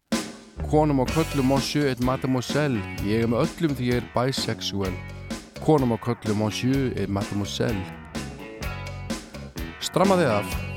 [0.69, 4.97] Konum á köllum monsieur et mademoiselle ég er með öllum því ég er bisexual
[5.65, 7.85] konum á köllum monsieur et mademoiselle.
[9.81, 10.76] Stramma þig af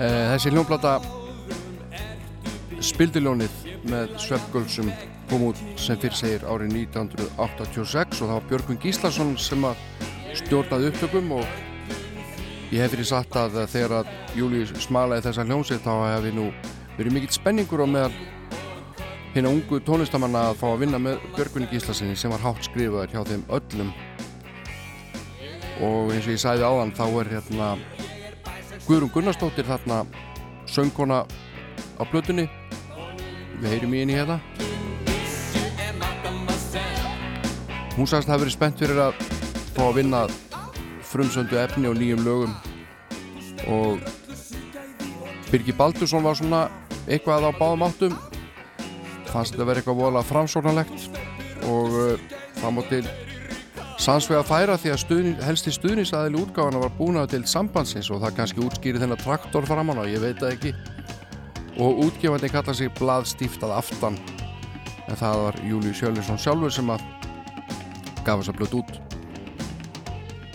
[0.00, 0.94] Þessi hljónplata
[2.80, 4.88] Spildiljónið með Sveppgölsum
[5.28, 9.82] kom út sem fyrir segir árið 1986 og það var Björgvin Gíslason sem að
[10.40, 11.44] stjórnaði upptökum og
[12.72, 16.46] ég hef fyrir satt að þegar að Júli smalaði þessa hljónsið þá hefði nú
[16.96, 18.12] verið mikill spenningur og meðal
[19.34, 23.22] hérna ungu tónlistamanna að fá að vinna með Björgvin Gíslasinni sem var hátt skrifaður hjá
[23.28, 23.92] þeim öllum
[25.80, 27.68] og eins og ég sagði áðan þá er hérna
[28.86, 30.02] Guðrún Gunnarsdóttir þarna
[30.68, 32.46] söngkona á blötunni
[33.60, 34.40] við heyrum í henni hérna.
[37.96, 39.22] Hún sagðist að það verið spennt fyrir að
[39.76, 40.20] fá að vinna
[41.10, 42.54] frumsöndu efni og nýjum lögum.
[43.68, 44.00] Og
[45.50, 46.62] Birgir Baldursson var svona
[47.06, 48.14] eitthvað á báðum áttum.
[49.30, 51.10] Fannst þetta verið eitthvað voðalega framsóknarlegt.
[51.68, 51.98] Og
[52.62, 53.04] það má til
[54.00, 58.36] sannsvega færa því að stuðni, helsti stuðnisaðili útgáfana var búin að til sambandsins og það
[58.38, 60.72] kannski útskýri þennan traktor framann og ég veit það ekki.
[61.80, 64.16] Og útgefandi kalla sig blað stíftað aftan.
[65.08, 67.04] En það var Júliu Sjölinsson sjálfur sem að
[68.24, 68.94] gaf þess að blötu út.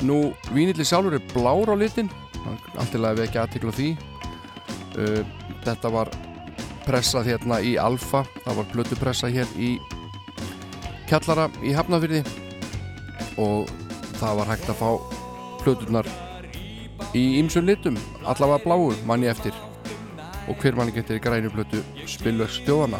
[0.05, 0.17] Nú,
[0.49, 2.09] Vínilli sjálfur er blár á litin.
[2.77, 3.91] Alltilega við ekki aðtikla því.
[4.95, 5.21] Uh,
[5.65, 6.09] þetta var
[6.85, 8.23] pressað hérna í Alfa.
[8.41, 9.75] Það var blötu pressað hér í
[11.05, 12.23] Kjallara í Hafnafyrði
[13.41, 13.71] og
[14.19, 14.89] það var hægt að fá
[15.63, 16.09] plöturnar
[17.15, 19.55] í ýmsum litum allavega bláu manni eftir.
[20.45, 22.99] Og hver manni getur í grænu plötu spilverks stjóðana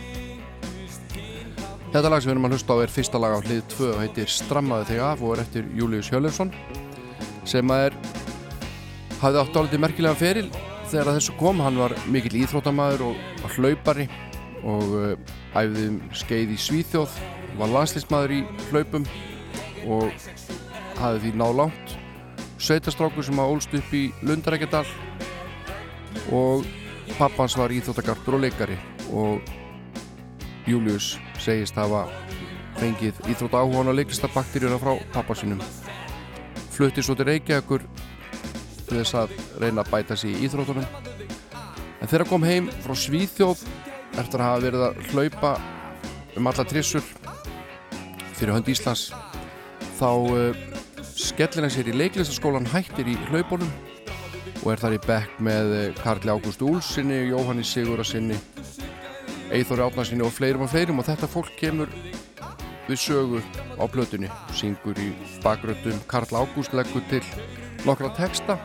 [1.96, 4.00] Þetta lag sem við erum að hlusta á er fyrsta lag á hlið 2 og
[4.02, 6.50] heitir Strammaði þig af og er eftir Július Hjörlefsson
[7.48, 7.96] sem að er
[9.22, 10.50] hafði átt álítið merkilega feril
[10.90, 14.10] þegar að þessu kom, hann var mikill íþrótamaður og hlaupari
[14.68, 15.14] og uh,
[15.56, 17.16] æfði um skeið í Svíþjóð
[17.62, 18.42] var landslýsmaður í
[18.74, 19.08] hlaupum
[19.86, 20.12] og
[21.00, 21.96] hafði því náð langt.
[22.62, 24.86] Sveitastrákur sem að ólst upp í Lundarækjadal
[26.34, 26.66] og
[27.20, 28.78] pappans var íþróttagartur og leikari
[29.14, 29.44] og
[30.66, 32.08] Július segist hafa
[32.80, 35.62] fengið íþrótta áhugan og leiklistabakterjuna frá pappa sinum
[36.76, 37.86] flutti svo til Reykjavíkur
[38.86, 40.88] til þess að reyna að bæta sig í íþróttunum.
[42.02, 43.64] En þegar kom heim frá Svíþjóð
[44.20, 45.54] eftir að hafa verið að hlaupa
[46.36, 47.06] um alla trissur
[48.36, 49.08] fyrir hönd Íslands
[49.96, 50.64] þá uh,
[51.16, 53.72] skellir hann sér í leiklistaskólan hættir í hlaupunum
[54.64, 58.40] og er þar í bekk með uh, Karli Ágúst Úlsinni, Jóhanni Sigurarsinni
[59.56, 61.00] Eithóri Átnarsinni og fleirum og fleirum.
[61.00, 61.92] Og þetta fólk kemur
[62.88, 63.42] við sögu
[63.78, 65.12] á plötunni syngur í
[65.46, 67.24] bakröndum Karl Ágúst leggur til
[67.86, 68.60] nokkra texta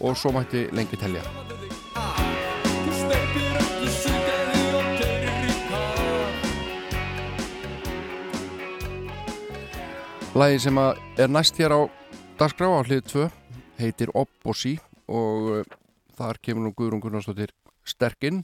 [0.00, 1.22] og svo mætti lengi telja
[10.36, 11.80] Lagi sem er næst hér á
[12.36, 13.28] dagskrá á hlið 2
[13.80, 14.74] heitir Opposi
[15.08, 15.62] og uh,
[16.18, 17.54] þar kemur nú Guðrún Gunnarsdóttir
[17.88, 18.42] sterkinn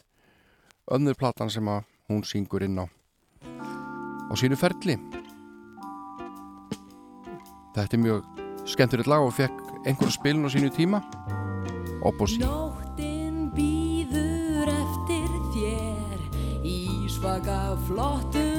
[0.89, 2.89] önnur platan sem hún syngur inn á.
[2.89, 4.97] Á sínu ferli.
[7.77, 8.25] Þetta er mjög
[8.65, 11.05] skemmtilegt lag og fekk einhverju spilin á sínu tíma.
[12.01, 16.27] Opposi Nóttin býður eftir þér
[16.65, 16.81] í
[17.13, 18.54] svaka flottum bíl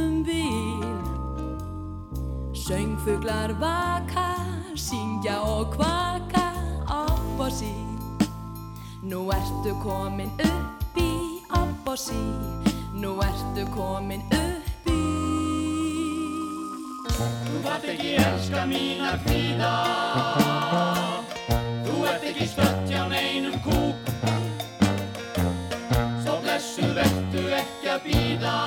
[2.66, 4.36] Söngfuglar vaka,
[4.76, 6.46] syngja og kvaka
[6.90, 7.76] upp á sí.
[9.04, 12.18] Nú ertu komin upp í upp á sí.
[12.94, 14.98] Nú ertu komin upp í.
[17.46, 19.74] Þú þarft ekki elska mín að kvíða.
[21.86, 24.10] Þú ert ekki stött hjá neinum kúk.
[26.26, 28.58] Svo blessuð vertu ekki að býða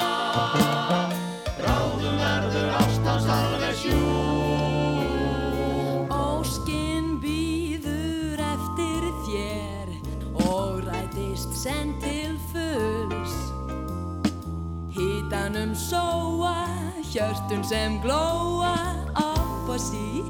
[15.58, 16.70] Hítanum sóa,
[17.10, 20.22] hjörtun sem glóa upp á sí.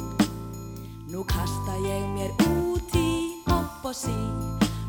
[1.12, 4.16] Nú kasta ég mér út í upp á sí.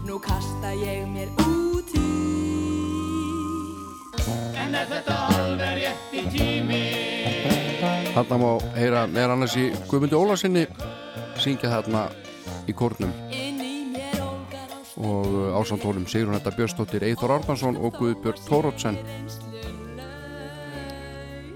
[0.08, 2.08] Nú kasta ég mér út í.
[4.56, 6.88] En er þetta alveg rétt í tími?
[8.16, 10.64] Þarna má heyra meðan annars í Guðmundi Ólarsinni
[11.36, 12.08] syngja þarna
[12.64, 13.12] í kórnum.
[15.04, 19.04] Og uh, ásandólum Sigrun Þetta Björnsdóttir, Eithor Arnarsson og Guðbjörn Tórótsen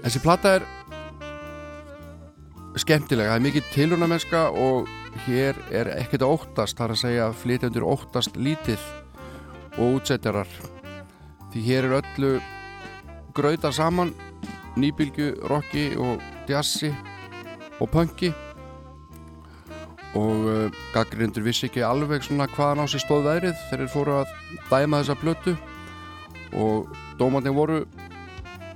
[0.04, 0.64] Þessi plata er
[2.76, 4.90] skemmtilega, það er mikið tilunamenska og
[5.24, 8.84] hér er ekkert óttast, það er að segja flytjandur óttast lítið
[9.78, 10.50] og útsetjarar.
[11.54, 12.34] Því hér er öllu
[13.32, 14.12] grauta saman
[14.76, 16.20] nýbylgu, rocki og
[16.52, 16.92] jazzi
[17.80, 18.34] og punki.
[20.20, 23.56] Og uh, gaggrindur vissi ekki alveg svona hvaðan á sig stóð veðrið.
[23.70, 24.36] Þegar þeir fóru að
[24.68, 25.56] dæma þessa plötu
[26.54, 27.86] og dómandinn voru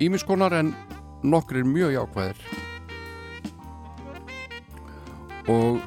[0.03, 0.73] ímiskonar en
[1.23, 2.43] nokkrir mjög jákvæðir.
[5.49, 5.81] Og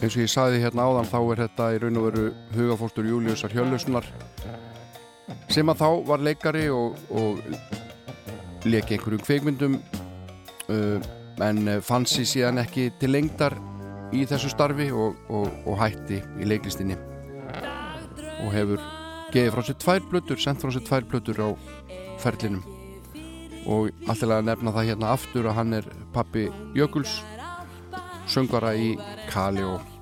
[0.00, 3.54] eins og ég sagði hérna áðan þá er þetta í raun og veru hugafóstur Júliusar
[3.54, 4.06] Hjöllussonar
[5.50, 7.40] sem að þá var leikari og, og
[8.66, 9.78] leki einhverjum kveikmyndum
[10.68, 11.00] uh,
[11.46, 13.56] en fann sér síðan ekki til lengdar
[14.14, 16.96] í þessu starfi og, og, og hætti í leiklistinni.
[18.44, 18.80] Og hefur
[19.34, 21.48] gefið frá sér tvær blötur, sendt frá sér tvær blötur á
[22.22, 22.75] ferlinum
[23.66, 26.46] og alltaf að nefna það hérna aftur að hann er pappi
[26.76, 27.18] Jökuls
[28.30, 28.94] söngvara í
[29.30, 29.92] Kali og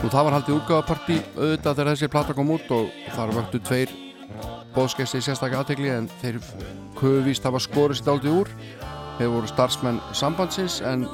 [0.00, 3.92] og það var haldið útgáfapartí auðvitað þegar þessi plata kom út og þar vöktu tveir
[4.74, 6.38] bóðskesti í sérstaklega aðtegli en þeir
[6.98, 8.52] köfuvist hafa sér dálítið úr.
[9.18, 11.06] Þeir voru starfsmenn sambandsins en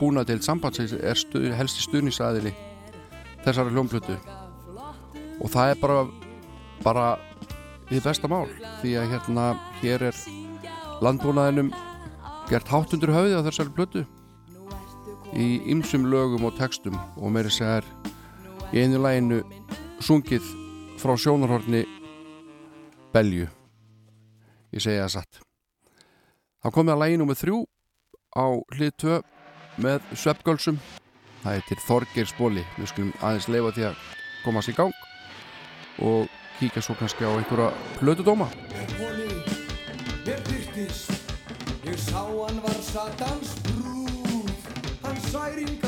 [0.00, 2.54] búnaðdeild sambandsins er stu, helsti stuðnisæðili
[3.44, 4.16] þessari hljómplötu.
[5.38, 6.00] Og það er bara
[6.82, 7.06] bara
[7.90, 8.46] í besta mál
[8.82, 9.46] því að hérna
[9.80, 10.22] hér er
[11.04, 11.72] landbúnaðinum
[12.48, 14.04] gert háttundur höfði á þessari plötu
[15.36, 16.96] í ymsum lögum og textum.
[17.20, 17.86] Og meiri segjar
[18.72, 19.42] í einu læginu
[20.04, 20.46] sungið
[20.98, 21.84] frá sjónarhorni
[23.14, 23.48] Belju
[24.74, 25.40] ég segja það satt.
[26.62, 27.58] Þá komið að læginu með þrjú
[28.36, 28.46] á
[28.76, 29.18] hlið 2
[29.84, 30.80] með sveppgölsum
[31.42, 34.02] það heitir Þorgeir Spóli við skulum aðeins leifa því að
[34.44, 34.94] komast í gang
[36.04, 36.28] og
[36.58, 38.50] kíka svo kannski á einhverja plötudóma
[38.98, 39.30] Holi,
[40.26, 41.14] mér byrtist
[41.88, 44.50] Ég sá hann var satans brúð
[45.06, 45.87] Hann særingar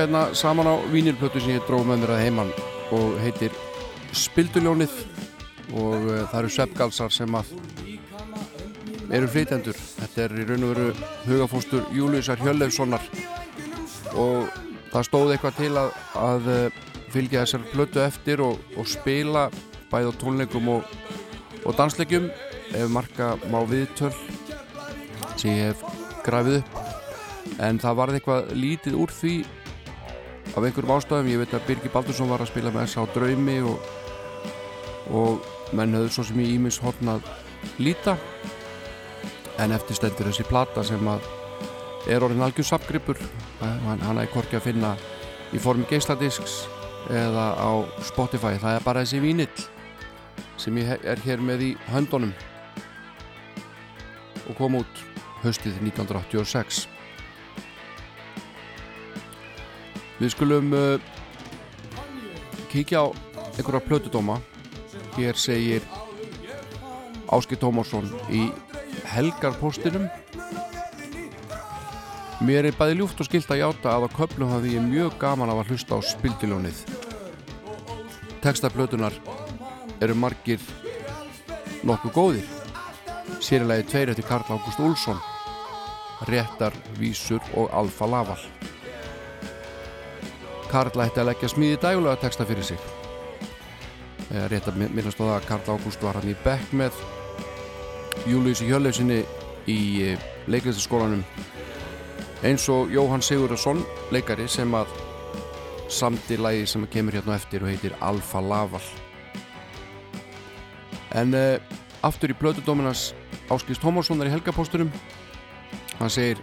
[0.00, 2.50] Hlusta hérna saman á vínilplötu sem ég dróð með mér að heiman
[2.96, 3.52] og heitir
[4.16, 4.94] Spilduljónið.
[5.76, 7.50] Og uh, það eru sveppgalsar sem að
[9.12, 9.76] eru flytendur.
[9.76, 10.86] Þetta er í raun og veru
[11.26, 13.04] hugafóstur Júliusar Hjörleifssonar.
[14.16, 14.48] Og
[14.94, 16.80] það stóð eitthvað til að, að uh,
[17.12, 19.50] fylgja þessar plötu eftir og, og spila
[19.92, 20.98] bæð á tónleikum og,
[21.60, 22.32] og dansleikjum
[22.72, 24.14] ef marka má viðtöl
[25.36, 25.84] sem ég hef
[26.24, 26.84] grafið upp.
[27.60, 29.38] En það varði eitthvað lítið úr því
[30.50, 33.56] af einhverjum ástæðum ég veit að Birgir Baldursson var að spila með þess á draumi
[33.70, 33.90] og,
[35.14, 37.28] og menn höfðu svo sem í ímis horn að
[37.78, 38.16] líta.
[39.60, 41.26] En eftir stendur þessi plata sem að
[42.10, 43.18] er orðin algjör sapgripur
[43.60, 44.94] hann, hann er hvorki að finna
[45.54, 46.64] í formi geisladisks
[47.12, 47.70] eða á
[48.06, 48.56] Spotify.
[48.58, 49.66] Það er bara þessi vínill
[50.60, 52.32] sem ég er hér með í höndunum
[54.48, 55.04] og kom út
[55.44, 56.88] haustið 1986
[60.20, 61.00] Við skulum uh,
[62.68, 63.06] kíkja á
[63.56, 64.36] einhverja plötudóma.
[65.16, 65.84] Hér segir
[67.32, 68.50] Áski Tómarsson í
[69.14, 70.10] helgarpostinum.
[72.44, 75.52] Mér er bæði ljúft og skilt að játa að á köflum hafi ég mjög gaman
[75.52, 76.84] af að hlusta á spildiljónið.
[78.44, 79.16] Tekstaplötunar
[80.00, 80.60] eru margir
[81.84, 82.48] nokkuð góðir.
[83.40, 85.20] Sérlega tveir eftir Karl Ágúst Úlsson,
[86.28, 88.40] Réttar, Vísur og Alfa Laval.
[90.70, 92.78] Karl ætti að leggja smiði dægulega texta fyrir sig.
[94.30, 96.92] Eh, rétt að mi- minnast á það að Karl Ágúst var hann í Beck með
[98.30, 99.24] Júliusi Hjörlefsinni
[99.66, 100.16] í
[100.50, 101.24] leiklistaskólanum
[102.42, 103.82] eins og Jóhann Sigurðarsson
[104.14, 104.86] leikari sem að
[105.90, 108.80] samti lagi sem kemur hérna eftir og heitir Alfa Laval.
[111.12, 111.58] En uh,
[112.06, 113.10] aftur í plötudóminas
[113.50, 114.92] Áskist Tómarssonar í helgapóstunum
[115.98, 116.38] hann segir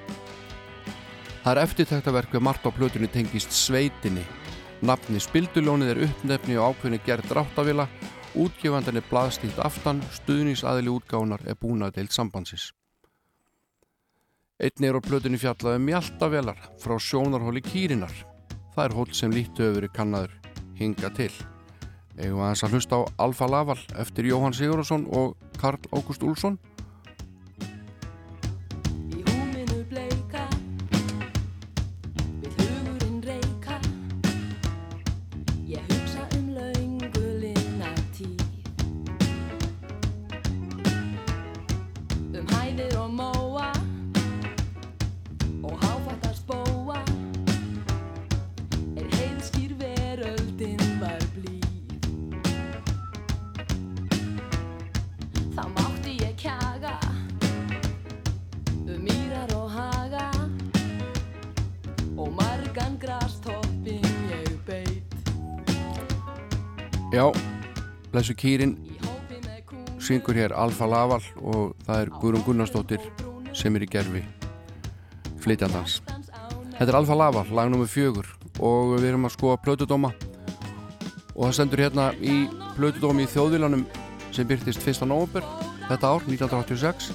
[1.48, 4.20] Það er eftirtæktaverk við margt á plötunni tengist sveitinni.
[4.84, 7.86] Nafni Spildulónið er uppnefni og ákveðni gerð dráttavila
[8.36, 12.66] Útgefandan er blaðstílt aftan Stuðningsaðili útgánar er búin að deilt sambandsins.
[14.60, 18.12] Einni er á plötunni fjallaði mjaltavelar frá sjónarhóli Kýrinar.
[18.76, 20.36] Það er hóll sem lítt hefur verið kannaður
[20.76, 21.32] hinga til.
[22.20, 26.60] Eigum aðeins að hlusta á Alfa Laval eftir Jóhann Sigurðarsson og Karl Ágúst Úlsson
[68.18, 68.72] blessu Kýrin
[70.02, 73.04] syngur hér Alfa Laval og það er Guðrún Gunnarsdóttir
[73.54, 74.24] sem er í gerfi
[75.44, 76.00] flytjandans
[76.78, 77.86] Þetta er Alfa Laval, lag nr.
[77.86, 78.26] fjögur
[78.58, 80.12] og við erum að skoða plötudóma
[81.36, 82.40] og það stendur hérna í
[82.80, 83.86] plötudómi í þjóðvílanum
[84.34, 85.06] sem byrtist 1.
[85.06, 85.46] november
[85.86, 87.14] þetta ár, 1986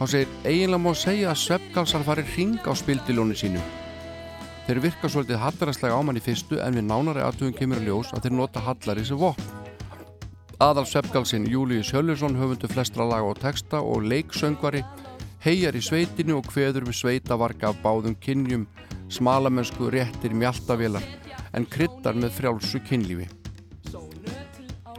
[0.00, 3.62] þá segir, eiginlega má segja að sveppgalsar fari hring á spildilóni sínu
[4.66, 8.26] þeir virka svolítið hallaræslega ámann í fyrstu en við nánari aðtugum kemur að ljós að
[8.26, 9.53] þeir nota hallari sem vopn
[10.64, 14.80] Aðal Sveppgalsinn Július Höllusson höfundu flestra laga og texta og leiksöngvari
[15.44, 18.62] heigjar í sveitinu og kveður við sveitavarka af báðum kynjum
[19.12, 21.04] smalamennsku réttir mjaltavélar
[21.58, 23.28] en kryddar með frjálsu kynlífi.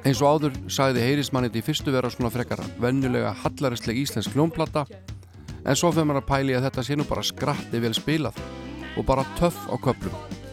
[0.06, 4.86] Eins og áður sagði heyrismannið í fyrstu vera svona frekar vennulega hallaræsleg íslensk hljónplata
[5.66, 8.38] en svo fyrir maður að pæli að þetta sé nú bara skratti vel spilað
[8.94, 10.45] og bara töff á köplum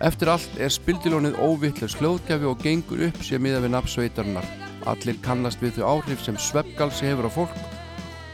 [0.00, 4.46] Eftir allt er spildilónið óvittlega sljóðgjafi og gengur upp sér miða við nafnsveitarinnar.
[4.88, 7.58] Allir kannast við þau áhrif sem sveppgalsi hefur á fólk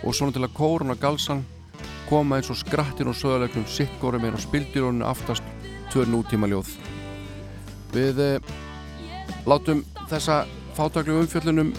[0.06, 1.42] og svona til að kóruna galsan
[2.06, 5.42] koma eins og skrattin og söðalegnum sikkorum er á spildilóninu aftast
[5.90, 6.70] tvör nútíma ljóð.
[7.94, 8.54] Við eh,
[9.46, 10.44] látum þessa
[10.78, 11.74] fátaklu umfjöllunum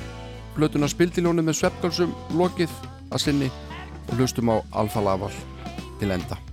[0.57, 2.75] blötuna spildilónu með sveppgalsum lokið
[3.07, 3.51] að sinni
[4.09, 5.31] og hlustum á Alfa Laval
[6.01, 6.46] til enda.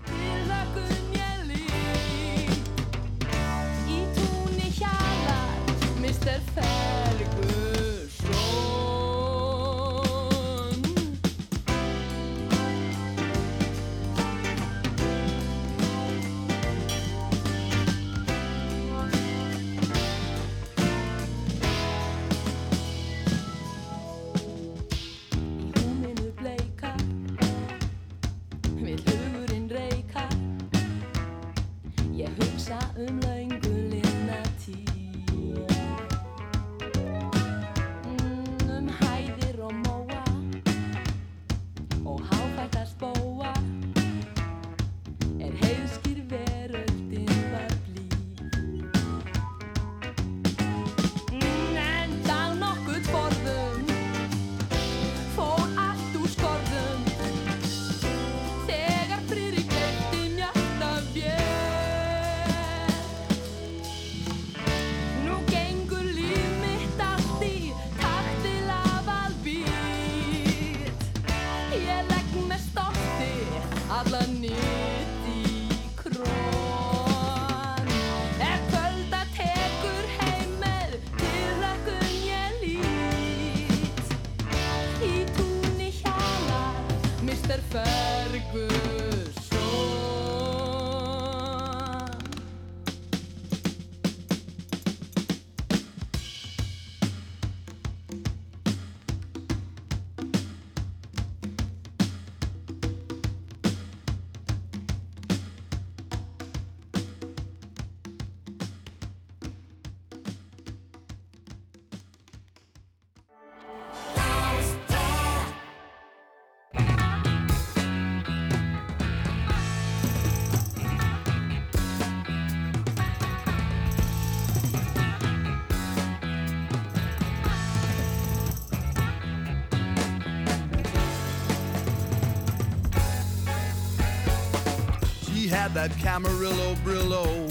[135.75, 137.51] That Camarillo Brillo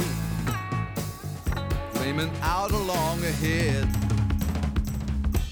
[1.91, 3.85] flaming out along ahead.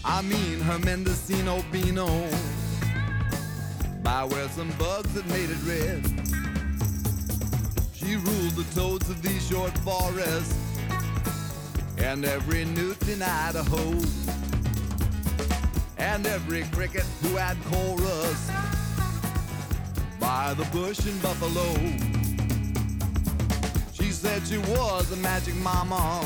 [0.06, 2.30] I mean her Mendocino Beano
[4.02, 6.06] by where some bugs had made it red.
[7.93, 10.57] She ruled the toads of these short forests
[11.98, 13.99] and every newt in Idaho
[15.98, 18.49] and every cricket who had chorus
[20.22, 22.10] by the bush in Buffalo.
[24.31, 26.21] She said she was a magic mama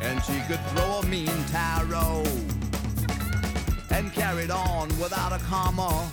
[0.00, 2.22] and she could throw a mean tarot
[3.90, 6.08] and carried on without a comma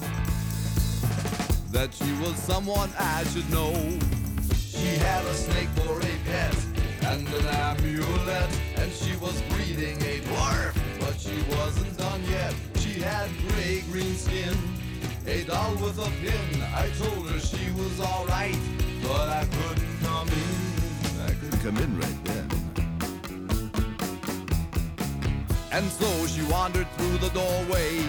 [1.70, 3.72] that she was someone I should know.
[4.56, 6.56] She had a snake for a pet
[7.04, 12.56] and an amulet, and she was breeding a dwarf, but she wasn't done yet.
[12.78, 14.58] She had gray green skin,
[15.28, 16.64] a doll with a pin.
[16.74, 18.58] I told her she was alright,
[19.04, 19.95] but I couldn't
[21.66, 22.00] come in.
[22.00, 22.48] Right then.
[25.72, 28.04] And so she wandered through the doorway,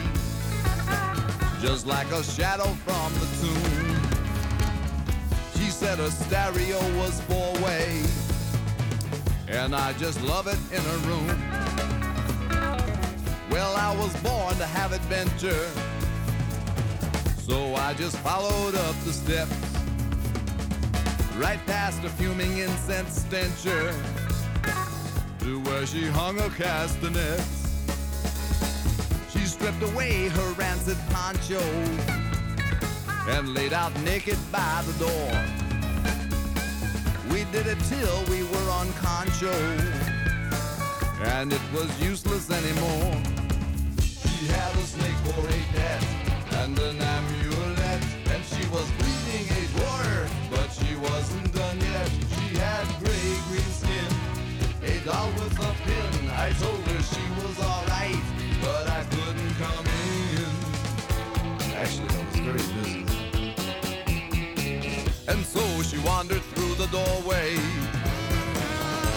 [1.62, 3.96] just like a shadow from the tomb.
[5.54, 8.02] She said her stereo was four way,
[9.48, 11.26] and I just love it in her room.
[13.50, 15.66] Well, I was born to have adventure,
[17.38, 19.65] so I just followed up the steps,
[21.38, 23.92] right past a fuming incense stencher
[25.40, 27.78] to where she hung her castanets.
[29.30, 31.60] She stripped away her rancid poncho
[33.28, 35.30] and laid out naked by the door.
[37.30, 39.52] We did it till we were on concho,
[41.36, 43.12] and it was useless anymore.
[44.00, 46.02] She had a snake for a pet
[46.62, 48.02] and an amulet,
[48.32, 50.15] and she was breeding a she
[50.98, 52.10] wasn't done yet.
[52.34, 54.10] She had gray green skin,
[54.82, 56.30] a doll with a pin.
[56.30, 58.22] I told her she was alright,
[58.62, 60.50] but I couldn't come in.
[61.74, 63.02] Actually, I was very busy.
[65.28, 67.56] And so she wandered through the doorway,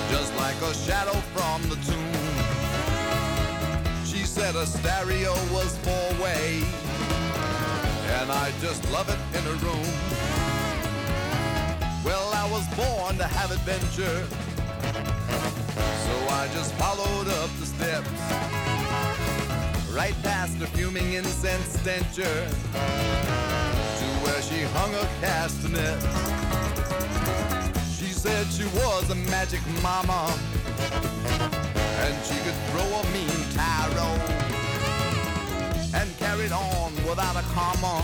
[0.10, 2.35] just like a shadow from the tomb.
[4.06, 6.64] She said a stereo was four way,
[8.19, 10.39] and I just love it in her room.
[12.51, 14.26] Was born to have adventure,
[16.05, 18.09] so I just followed up the steps,
[19.93, 26.05] right past the fuming incense stencher, to where she hung her castanets.
[27.97, 30.34] She said she was a magic mama,
[32.01, 34.17] and she could throw a mean tarot,
[35.93, 38.03] and carried on without a comma,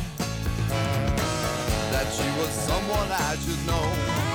[1.91, 4.34] that she was someone I should know.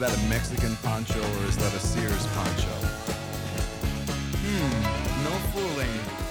[0.00, 2.74] That a Mexican poncho or is that a Sears poncho?
[4.40, 6.29] Hmm, no fooling.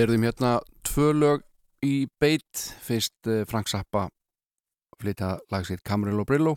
[0.00, 0.50] heyrðum hérna
[0.86, 1.42] tvö lög
[1.84, 4.06] í beitt fyrst eh, Frank Zappa
[5.00, 6.54] flytta lag sér Camarillo Brillo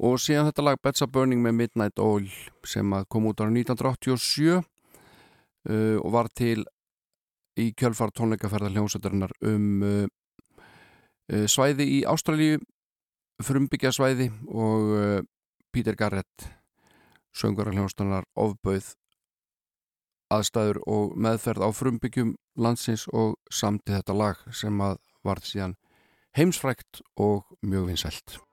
[0.00, 2.30] og síðan þetta lag Betsa Burning með Midnight Oil
[2.64, 4.62] sem kom út ára 1987 uh,
[6.00, 6.64] og var til
[7.60, 10.08] í kjölfar tónleikaferðar hljómsöldarinnar um uh,
[11.30, 12.58] uh, svæði í Ástralíu
[13.44, 15.24] frumbyggja svæði og
[15.74, 16.48] Pítur Garrett
[17.34, 18.94] söngur hljómsdónar ofböð
[20.34, 25.78] aðstæður og meðferð á frumbyggjum landsins og samti þetta lag sem að varð síðan
[26.34, 28.43] heimsfrækt og mjög vinsælt.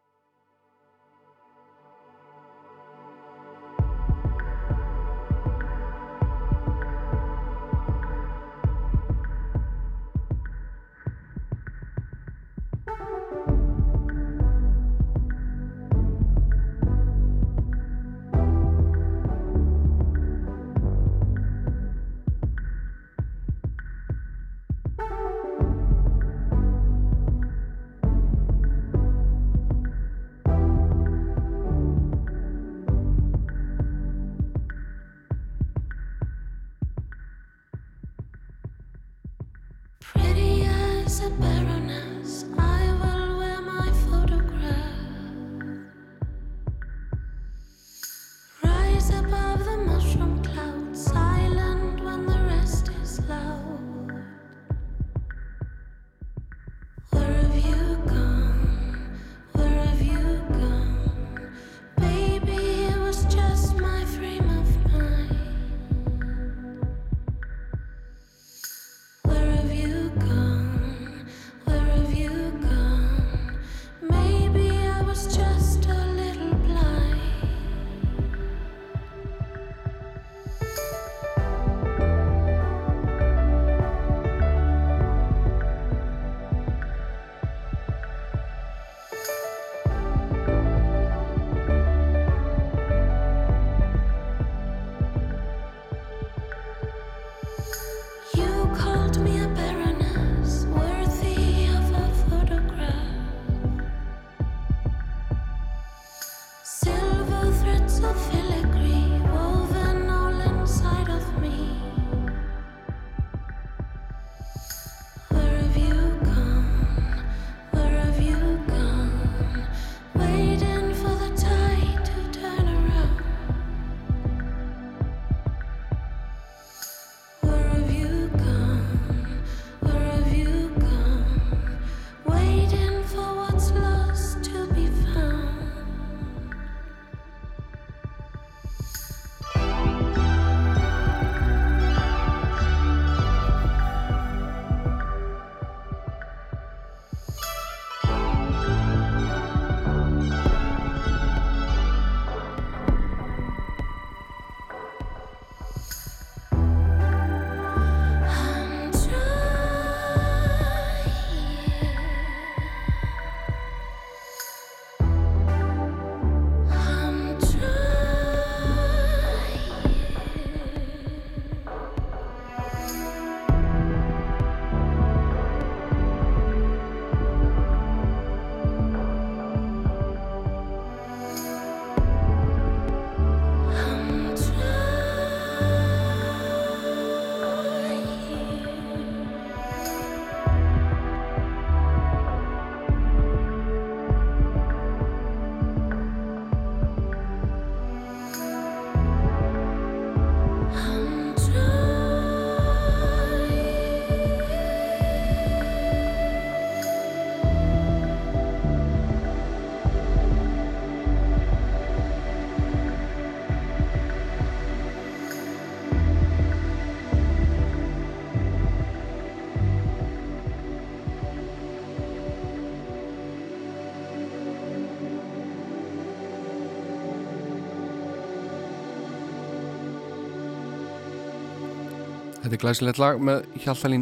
[232.52, 234.02] Þetta er glæsilegt lag með Hjaltalín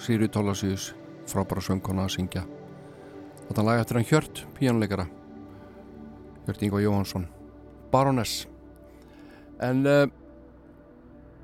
[0.00, 0.86] Sýri Tólasíus
[1.28, 2.46] frábæra söngkona að syngja.
[3.42, 5.04] Þetta lag eftir hann Hjört, píjónuleikara
[6.46, 7.26] Hjört Ingvar Jóhansson
[7.92, 8.46] Baroness
[9.60, 10.08] En uh,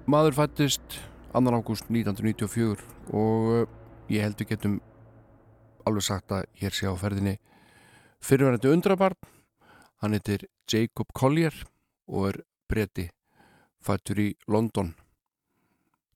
[0.08, 0.96] maður fættist
[1.36, 1.44] 2.
[1.52, 3.68] ágúst 1994 og uh,
[4.08, 4.80] ég held við getum
[5.84, 7.36] alveg sagt að hér sé á ferðinni
[8.24, 9.20] fyrirverandi undrabarn.
[10.00, 11.66] Hann heitir Jacob Collier
[12.08, 13.10] og er breyti
[13.84, 14.94] fættur í London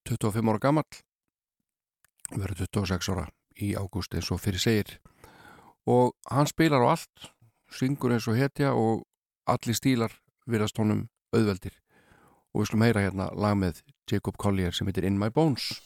[0.09, 1.01] 25 ára gamall.
[2.33, 3.27] Verður 26 ára
[3.59, 4.97] í ágúst eins og fyrir segir.
[5.89, 7.31] Og hann spilar á allt
[7.73, 9.05] syngur eins og hetja og
[9.49, 10.15] allir stílar
[10.49, 11.75] virast honum auðveldir.
[12.53, 15.77] Og við skulum heyra hérna lag með Jacob Collier sem heitir In My Bones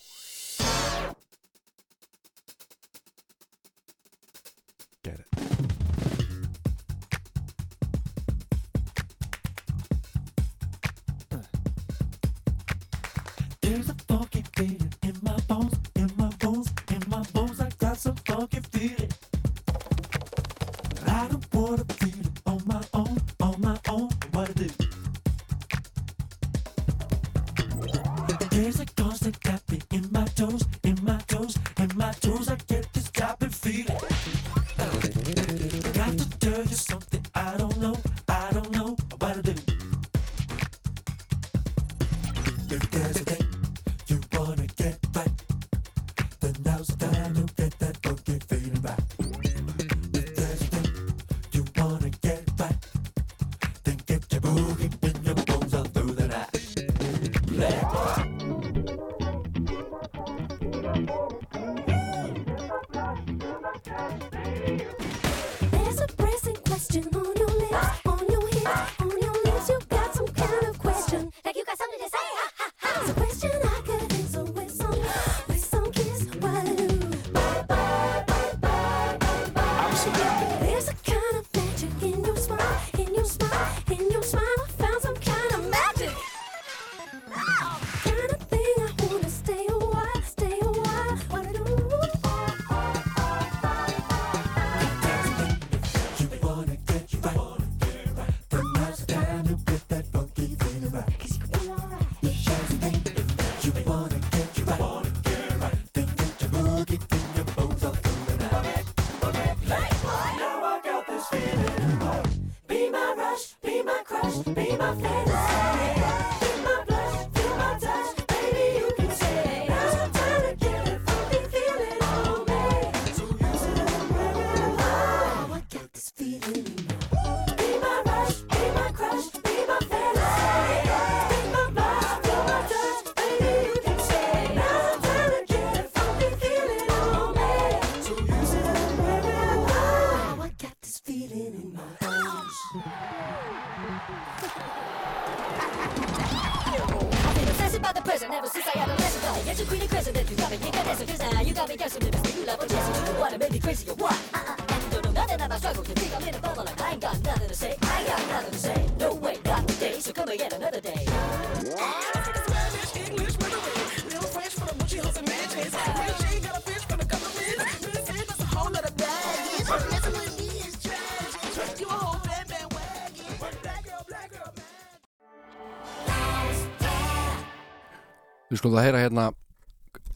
[18.42, 19.10] got some funky feeling.
[21.06, 24.08] I don't wanna feel it on my own, on my own.
[24.32, 24.68] What I do?
[28.50, 29.82] There's a constant tapping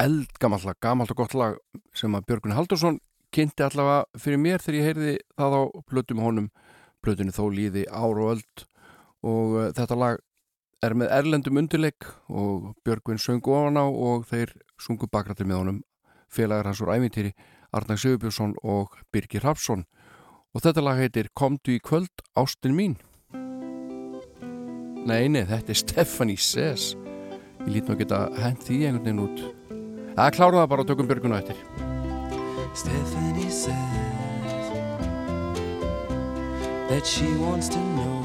[0.06, 1.58] eldgamall lag, gamalt og gott lag
[1.96, 3.00] sem að Björgun Haldursson
[3.34, 6.48] kynnti allavega fyrir mér þegar ég heyrði það á plötum honum,
[7.04, 8.64] plötunni þó líði ár og öld.
[9.26, 10.22] Og uh, þetta lag
[10.84, 15.82] er með erlendum undirleik og Björgun söng ofan á og þeir sungu bakrættir með honum.
[16.30, 17.34] Félagar hans úr ævintýri
[17.74, 19.84] Arnag Sigurbjörnsson og Birgir Hafsson
[20.54, 22.96] og þetta lag heitir Komdu í kvöld, ástin mín.
[25.06, 26.94] Nei, nei, þetta er Stephanie Says
[27.66, 29.65] Ég lít nú að geta hent því einhvern veginn út
[30.16, 31.58] Það klára það bara og tökum Björgun á eftir
[32.72, 33.76] Stephanie says
[36.88, 38.16] that she wants to know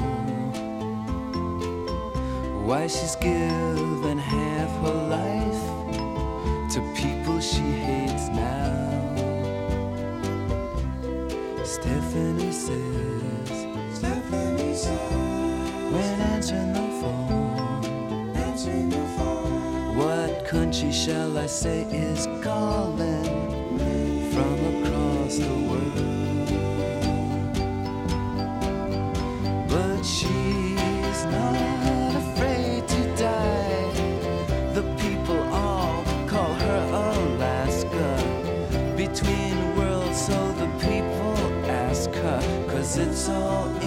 [2.64, 5.62] why she's given half her life
[6.72, 8.72] to people she hates now.
[11.64, 13.48] Stephanie says,
[13.92, 15.12] Stephanie says,
[15.92, 23.24] when answering the phone, answering the phone, what country, shall I say, is calling
[24.32, 26.48] from across the world.
[29.66, 33.92] But she's not afraid to die.
[34.74, 38.10] The people all call her Alaska.
[38.94, 41.34] Between worlds, so the people
[41.64, 43.81] ask her, cause it's all.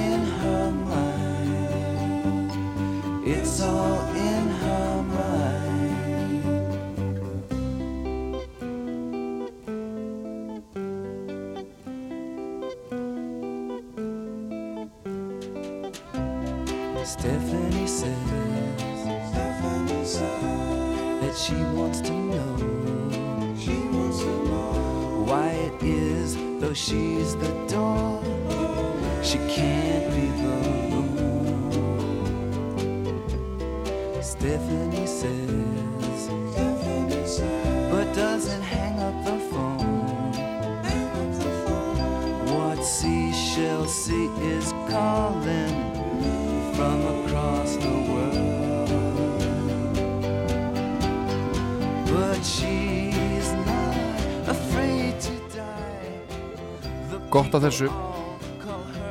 [57.35, 57.87] Gott að þessu.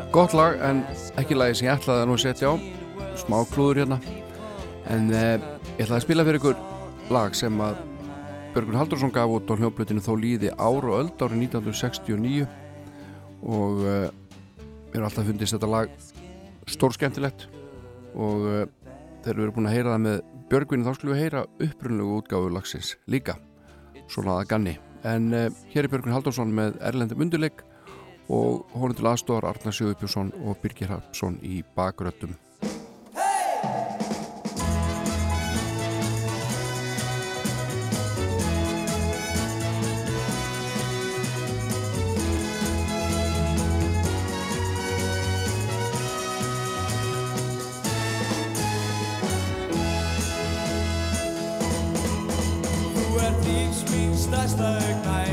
[0.09, 0.79] Gott lag en
[1.21, 2.55] ekki lagi sem ég ætlaði að nú setja á.
[3.21, 3.99] Smá klúður hérna.
[4.89, 5.35] En eh,
[5.75, 6.63] ég ætlaði að spila fyrir ykkur
[7.13, 7.83] lag sem að
[8.55, 12.47] Björgun Haldursson gaf út á hljómblutinu þó líði ár og öld árið 1969
[13.45, 14.09] og eh,
[14.95, 15.93] mér er alltaf fundist þetta lag
[16.79, 17.45] stór skemmtilegt
[18.17, 18.65] og eh,
[19.21, 20.19] þegar við erum búin að heyra það með
[20.49, 23.37] Björgvin þá skulum við heyra upprunlegu útgáfu lagsins líka.
[24.09, 24.77] Svona að ganni.
[25.05, 27.67] En eh, hér er Björgvin Haldursson með Erlendum undirleik
[28.29, 32.37] og honum til aðstofar Arnar Sjöðupjósson og Birgir Hapsson í bakröttum
[52.95, 55.24] Þú ert lífs mín stærsta augnætti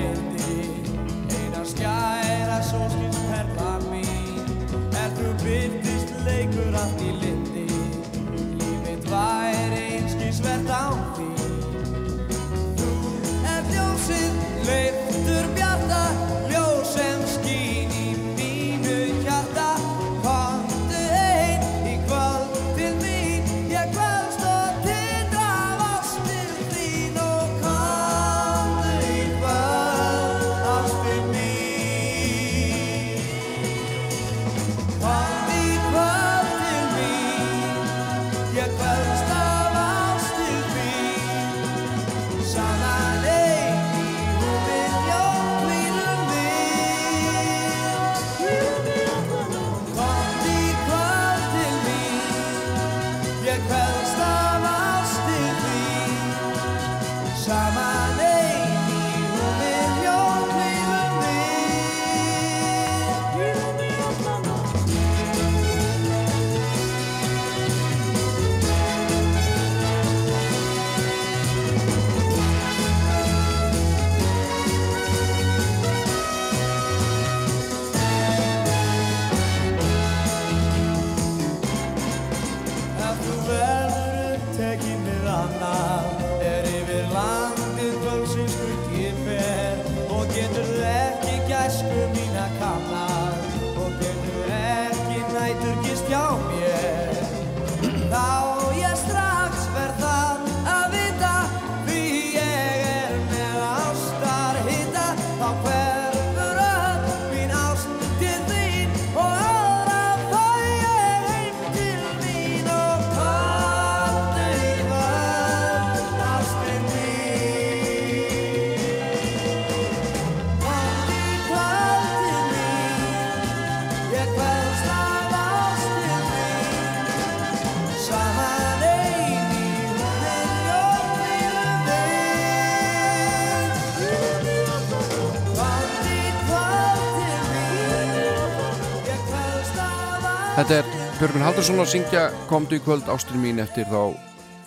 [141.31, 144.17] Björgun Haldursson að syngja Komdu í kvöld ástin mín eftir þá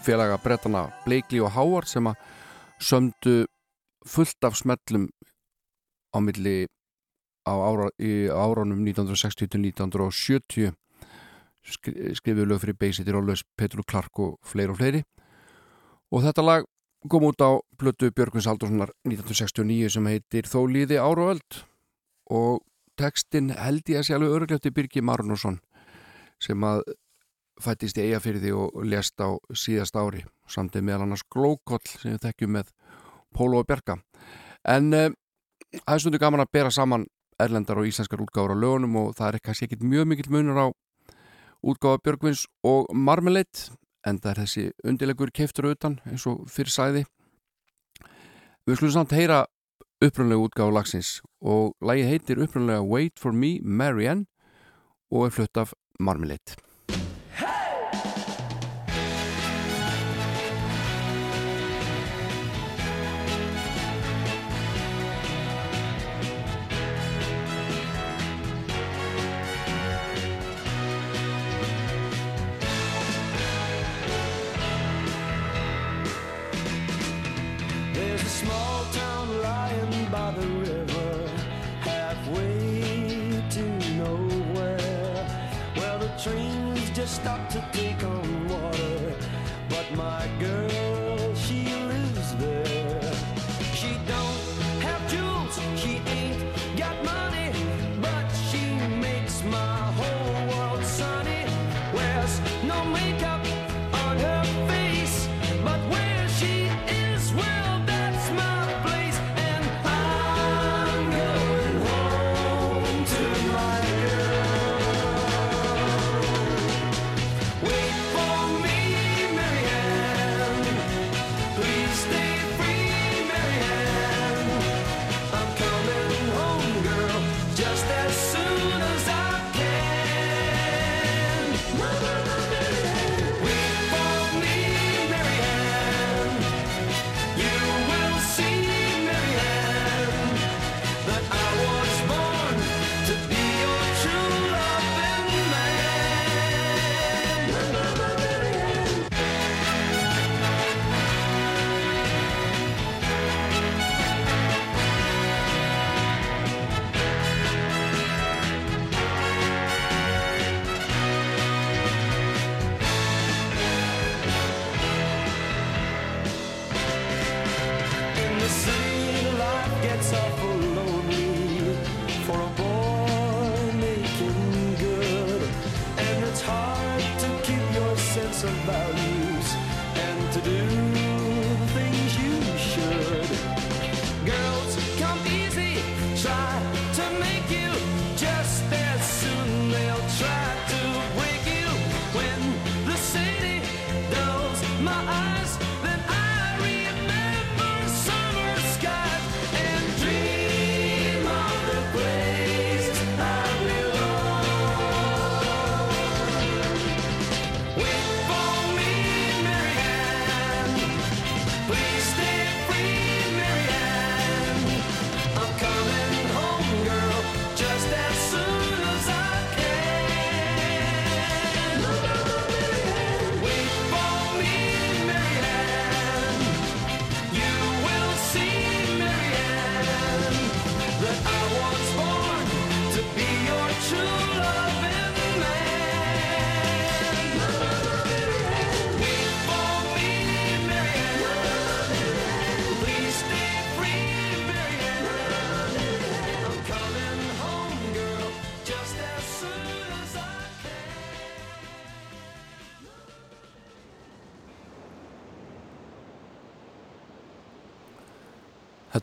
[0.01, 2.23] félaga brettana Bleikli og Háar sem að
[2.81, 3.35] sömdu
[4.09, 5.11] fullt af smellum
[6.17, 6.55] á milli
[7.45, 10.73] á ára, í áránum 1960-1970
[11.69, 15.03] skri, skrifuðu lög fyrir Beisittir Ólfs, Petru Clark og fleiri og fleiri.
[16.17, 16.65] Og þetta lag
[17.13, 21.61] kom út á blötu Björguns Haldurssonar 1969 sem heitir Þó líði ára og öld.
[22.33, 22.65] Og
[22.97, 25.61] textin held ég að sé alveg örgljátti Birgi Marnusson
[26.45, 26.85] sem að
[27.65, 30.25] fættist í eigafyrði og lést á síðast ári.
[30.51, 32.73] Samtið meðal annars Glókoll sem við þekkjum með
[33.35, 33.99] Pólo og Bjarka.
[34.69, 35.11] En uh,
[35.75, 37.07] það er stundu gaman að bera saman
[37.41, 40.67] erlendar og íslenskar útgáfur á lögunum og það er kannski ekkit mjög mikill munur á
[41.65, 43.73] útgáfa Björgvins og Marmalade
[44.07, 47.05] en það er þessi undilegur keiftur utan eins og fyrir sæði
[48.65, 49.45] Við skulum samt heyra
[50.05, 51.11] upprunlega útgáfa lagsins
[51.41, 54.27] og lagi heitir upprunlega Wait for me, Marianne
[55.11, 56.57] og er flutt af Marmalade
[87.05, 87.94] trains just stop to take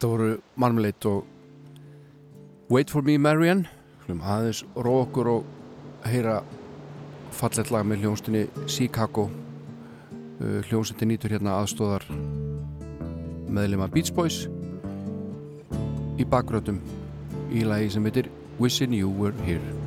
[0.01, 1.25] Þetta voru Marmalade og
[2.73, 3.69] Wait for me Marianne.
[4.07, 6.39] Hlum aðeins ró okkur og heyra
[7.37, 9.27] fallet lag með hljónstinni Chicago.
[10.41, 12.07] Uh, hljónstinni nýtur hérna aðstóðar
[13.45, 14.47] meðlema Beach Boys.
[16.17, 16.81] Í bakgrötum
[17.53, 19.77] í lagi sem heitir Wishing You Were Here.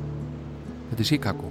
[0.93, 1.44] Þetta er Chicago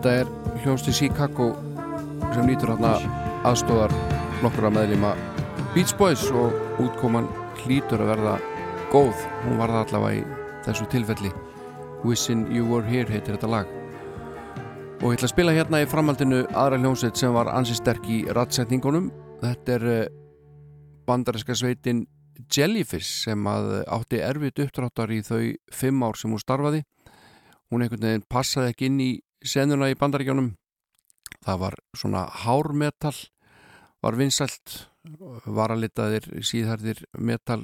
[0.00, 1.50] Þetta er hljónst í Chicago
[2.32, 2.94] sem nýtur hérna
[3.44, 3.92] aðstóðar
[4.40, 5.10] nokkura meðlima
[5.74, 7.28] Beach Boys og útkoman
[7.58, 8.32] hlýtur að verða
[8.94, 9.20] góð.
[9.44, 10.24] Hún var það allavega í
[10.64, 11.34] þessu tilfelli.
[12.00, 13.76] Wishing You Were Here heitir þetta lag.
[15.02, 18.24] Og ég ætla að spila hérna í framhaldinu aðra hljónsett sem var ansi sterk í
[18.32, 19.12] rattsetningunum.
[19.44, 20.04] Þetta er eh,
[21.04, 22.06] bandarinska sveitin
[22.48, 26.86] Jellyfish sem að átti erfitt uppdráttar í þau fimm ár sem hún starfaði.
[27.68, 30.52] Hún einhvern veginn passaði ekki inn í senuna í bandaríkjónum
[31.44, 33.16] það var svona hármetal
[34.00, 34.86] var vinsælt
[35.46, 37.62] varalitaðir síðhærðir metal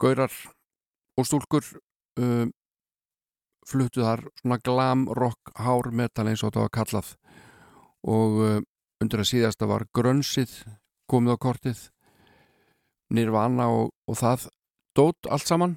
[0.00, 0.32] gaurar
[1.18, 1.64] og stúlkur
[2.20, 2.50] um,
[3.68, 7.10] fluttu þar svona glam rock hármetal eins og þetta var kallað.
[8.02, 8.66] Og um,
[9.02, 10.54] undir að síðasta var grönsið
[11.10, 11.84] komið á kortið
[13.12, 14.48] nýrvana og, og það
[14.96, 15.76] dót allt saman.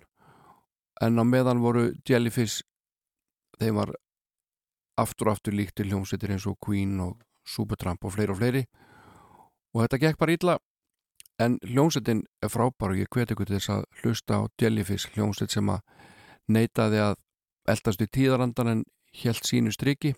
[1.03, 2.63] En á meðan voru Jellyfish
[3.59, 3.91] þeim var
[4.97, 8.63] aftur og aftur líkt til hljómsveitir eins og Queen og Supertramp og fleiri og fleiri.
[9.75, 10.57] Og þetta gekk bara ítla
[11.39, 15.51] en hljómsveitin er frábær og ég hveti ykkur til þess að hlusta á Jellyfish hljómsveit
[15.51, 15.81] sem að
[16.47, 17.17] neitaði að
[17.67, 18.85] eldast í tíðarandan en
[19.23, 20.13] helt sínu striki.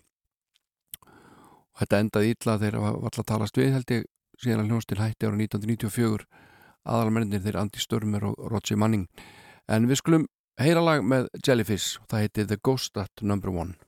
[1.08, 4.06] Og þetta endaði ítla þegar var alltaf talast við held ég
[4.38, 6.28] síðan að hljómsveitin hætti ára 1994
[6.88, 9.08] aðalmennir þeir Andy Störmer og Roger Manning.
[9.68, 10.30] En við skulum
[10.60, 13.87] heyra lag með Jellyfish og það heiti The Ghost at Number One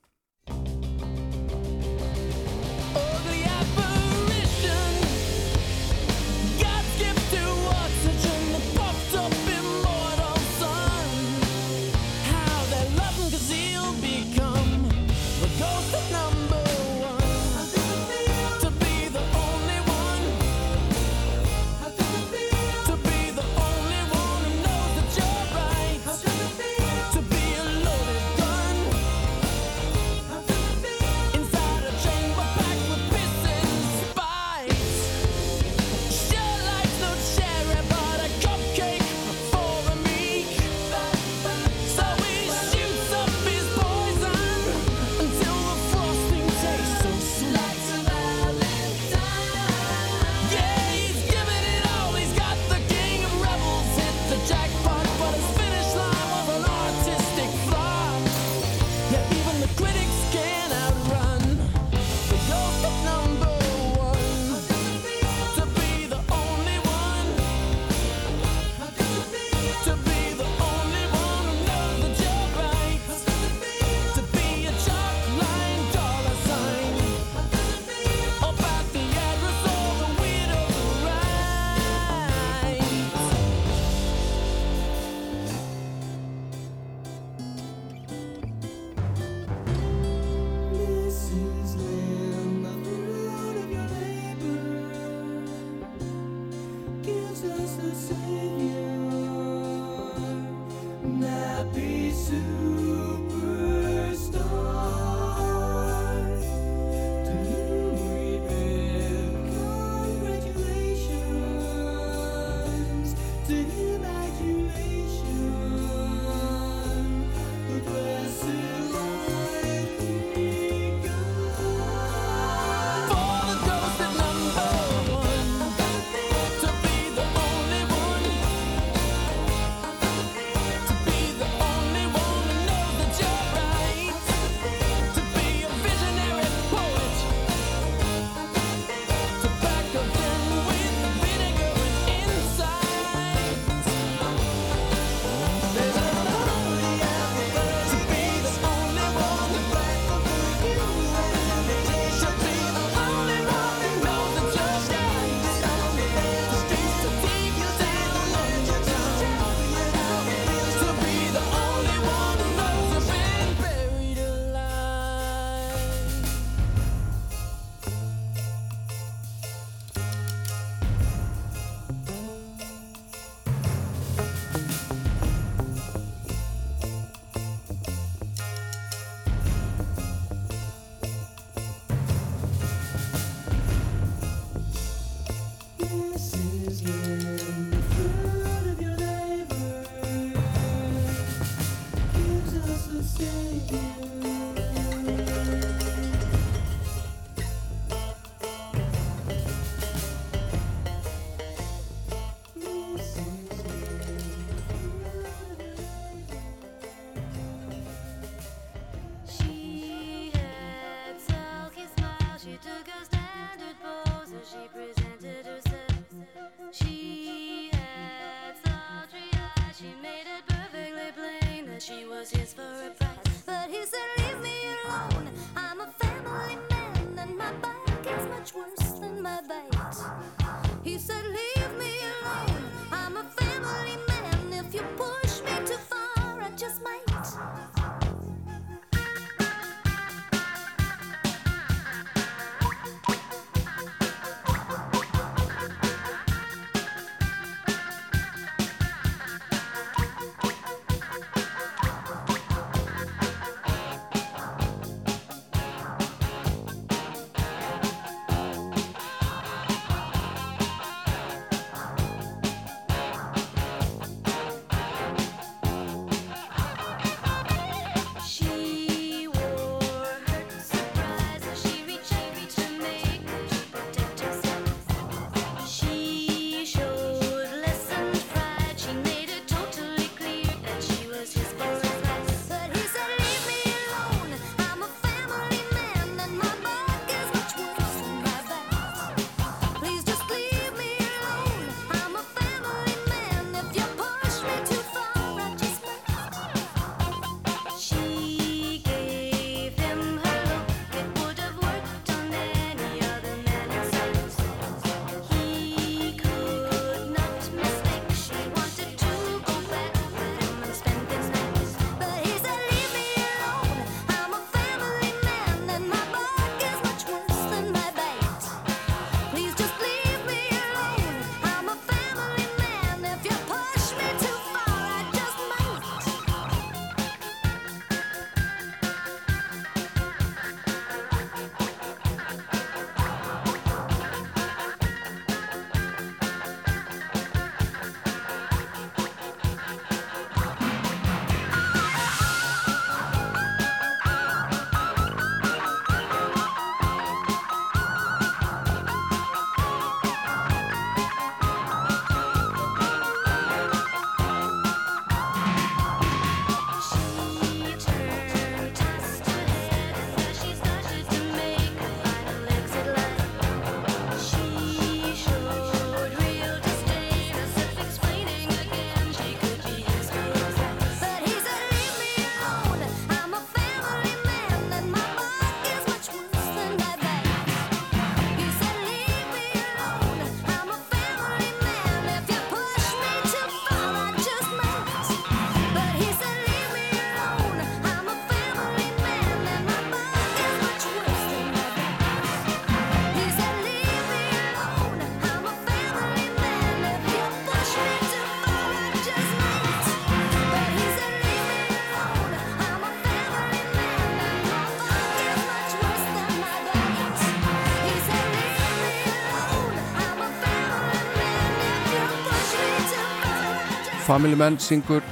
[414.10, 415.02] Family Man syngur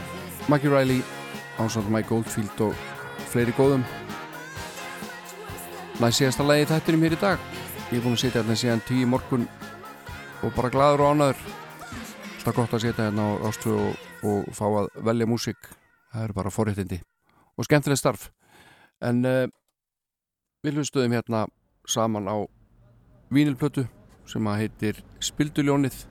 [0.49, 1.03] Maggie Riley
[1.59, 2.73] ásand Mike Goldfield og
[3.31, 3.85] fleiri góðum.
[6.03, 7.45] Næst síðasta lagi í þættinum hér í dag.
[7.93, 9.47] Ég er búin að sitja hérna síðan tíu morgun
[10.43, 14.67] og bara gladur og ánæður alltaf gott að sitja hérna á rástu og, og fá
[14.67, 15.71] að velja músík.
[16.11, 16.99] Það eru bara forréttindi
[17.55, 18.33] og skemmtileg starf.
[18.99, 19.47] En uh,
[20.67, 21.47] við hlustum hérna
[21.87, 22.43] saman á
[23.31, 23.87] vínilplötu
[24.27, 26.03] sem að heitir Spilduljónið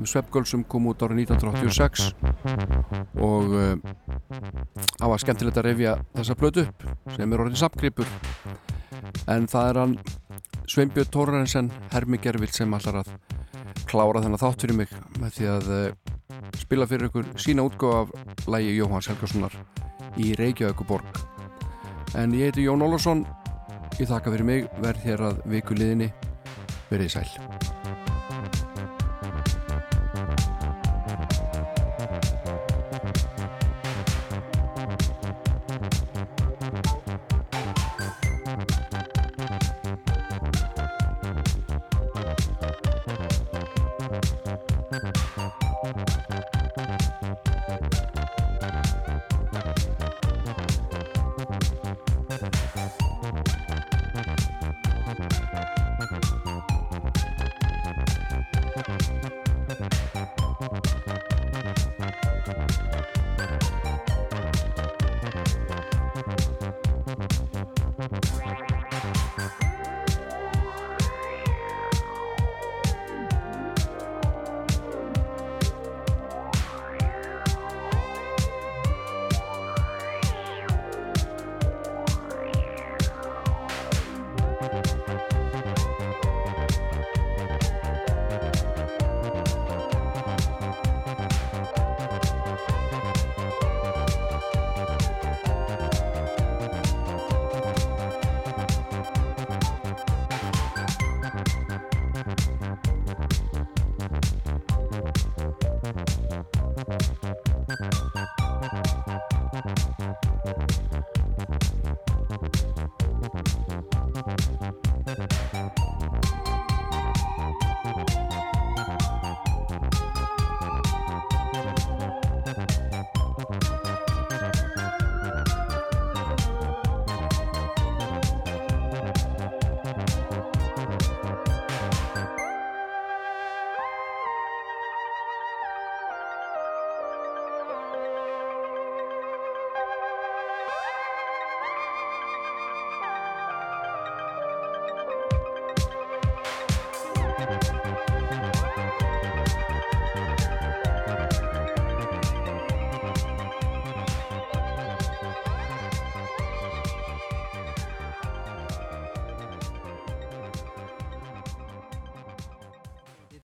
[0.00, 2.10] Sveppgöl sem kom út árið 1986
[3.20, 3.74] og uh,
[4.96, 6.86] það var skemmtilegt að reyfja þessa plötu upp
[7.16, 8.08] sem er orðin samgripur
[9.30, 9.98] en það er hann
[10.70, 13.12] Sveinbjörn Tórarensen Hermi Gervild sem allar að
[13.90, 16.14] klára þennan þátt fyrir mig með því að uh,
[16.60, 19.58] spila fyrir ykkur sína útgáð af lægi Jóhanns Helgarssonar
[20.20, 21.20] í Reykjavíkuborg
[22.14, 23.26] en ég heiti Jón Ólafsson.
[24.00, 26.10] Ég þakka fyrir mig, verð hér að viku liðinni.
[26.90, 27.69] Verið sæl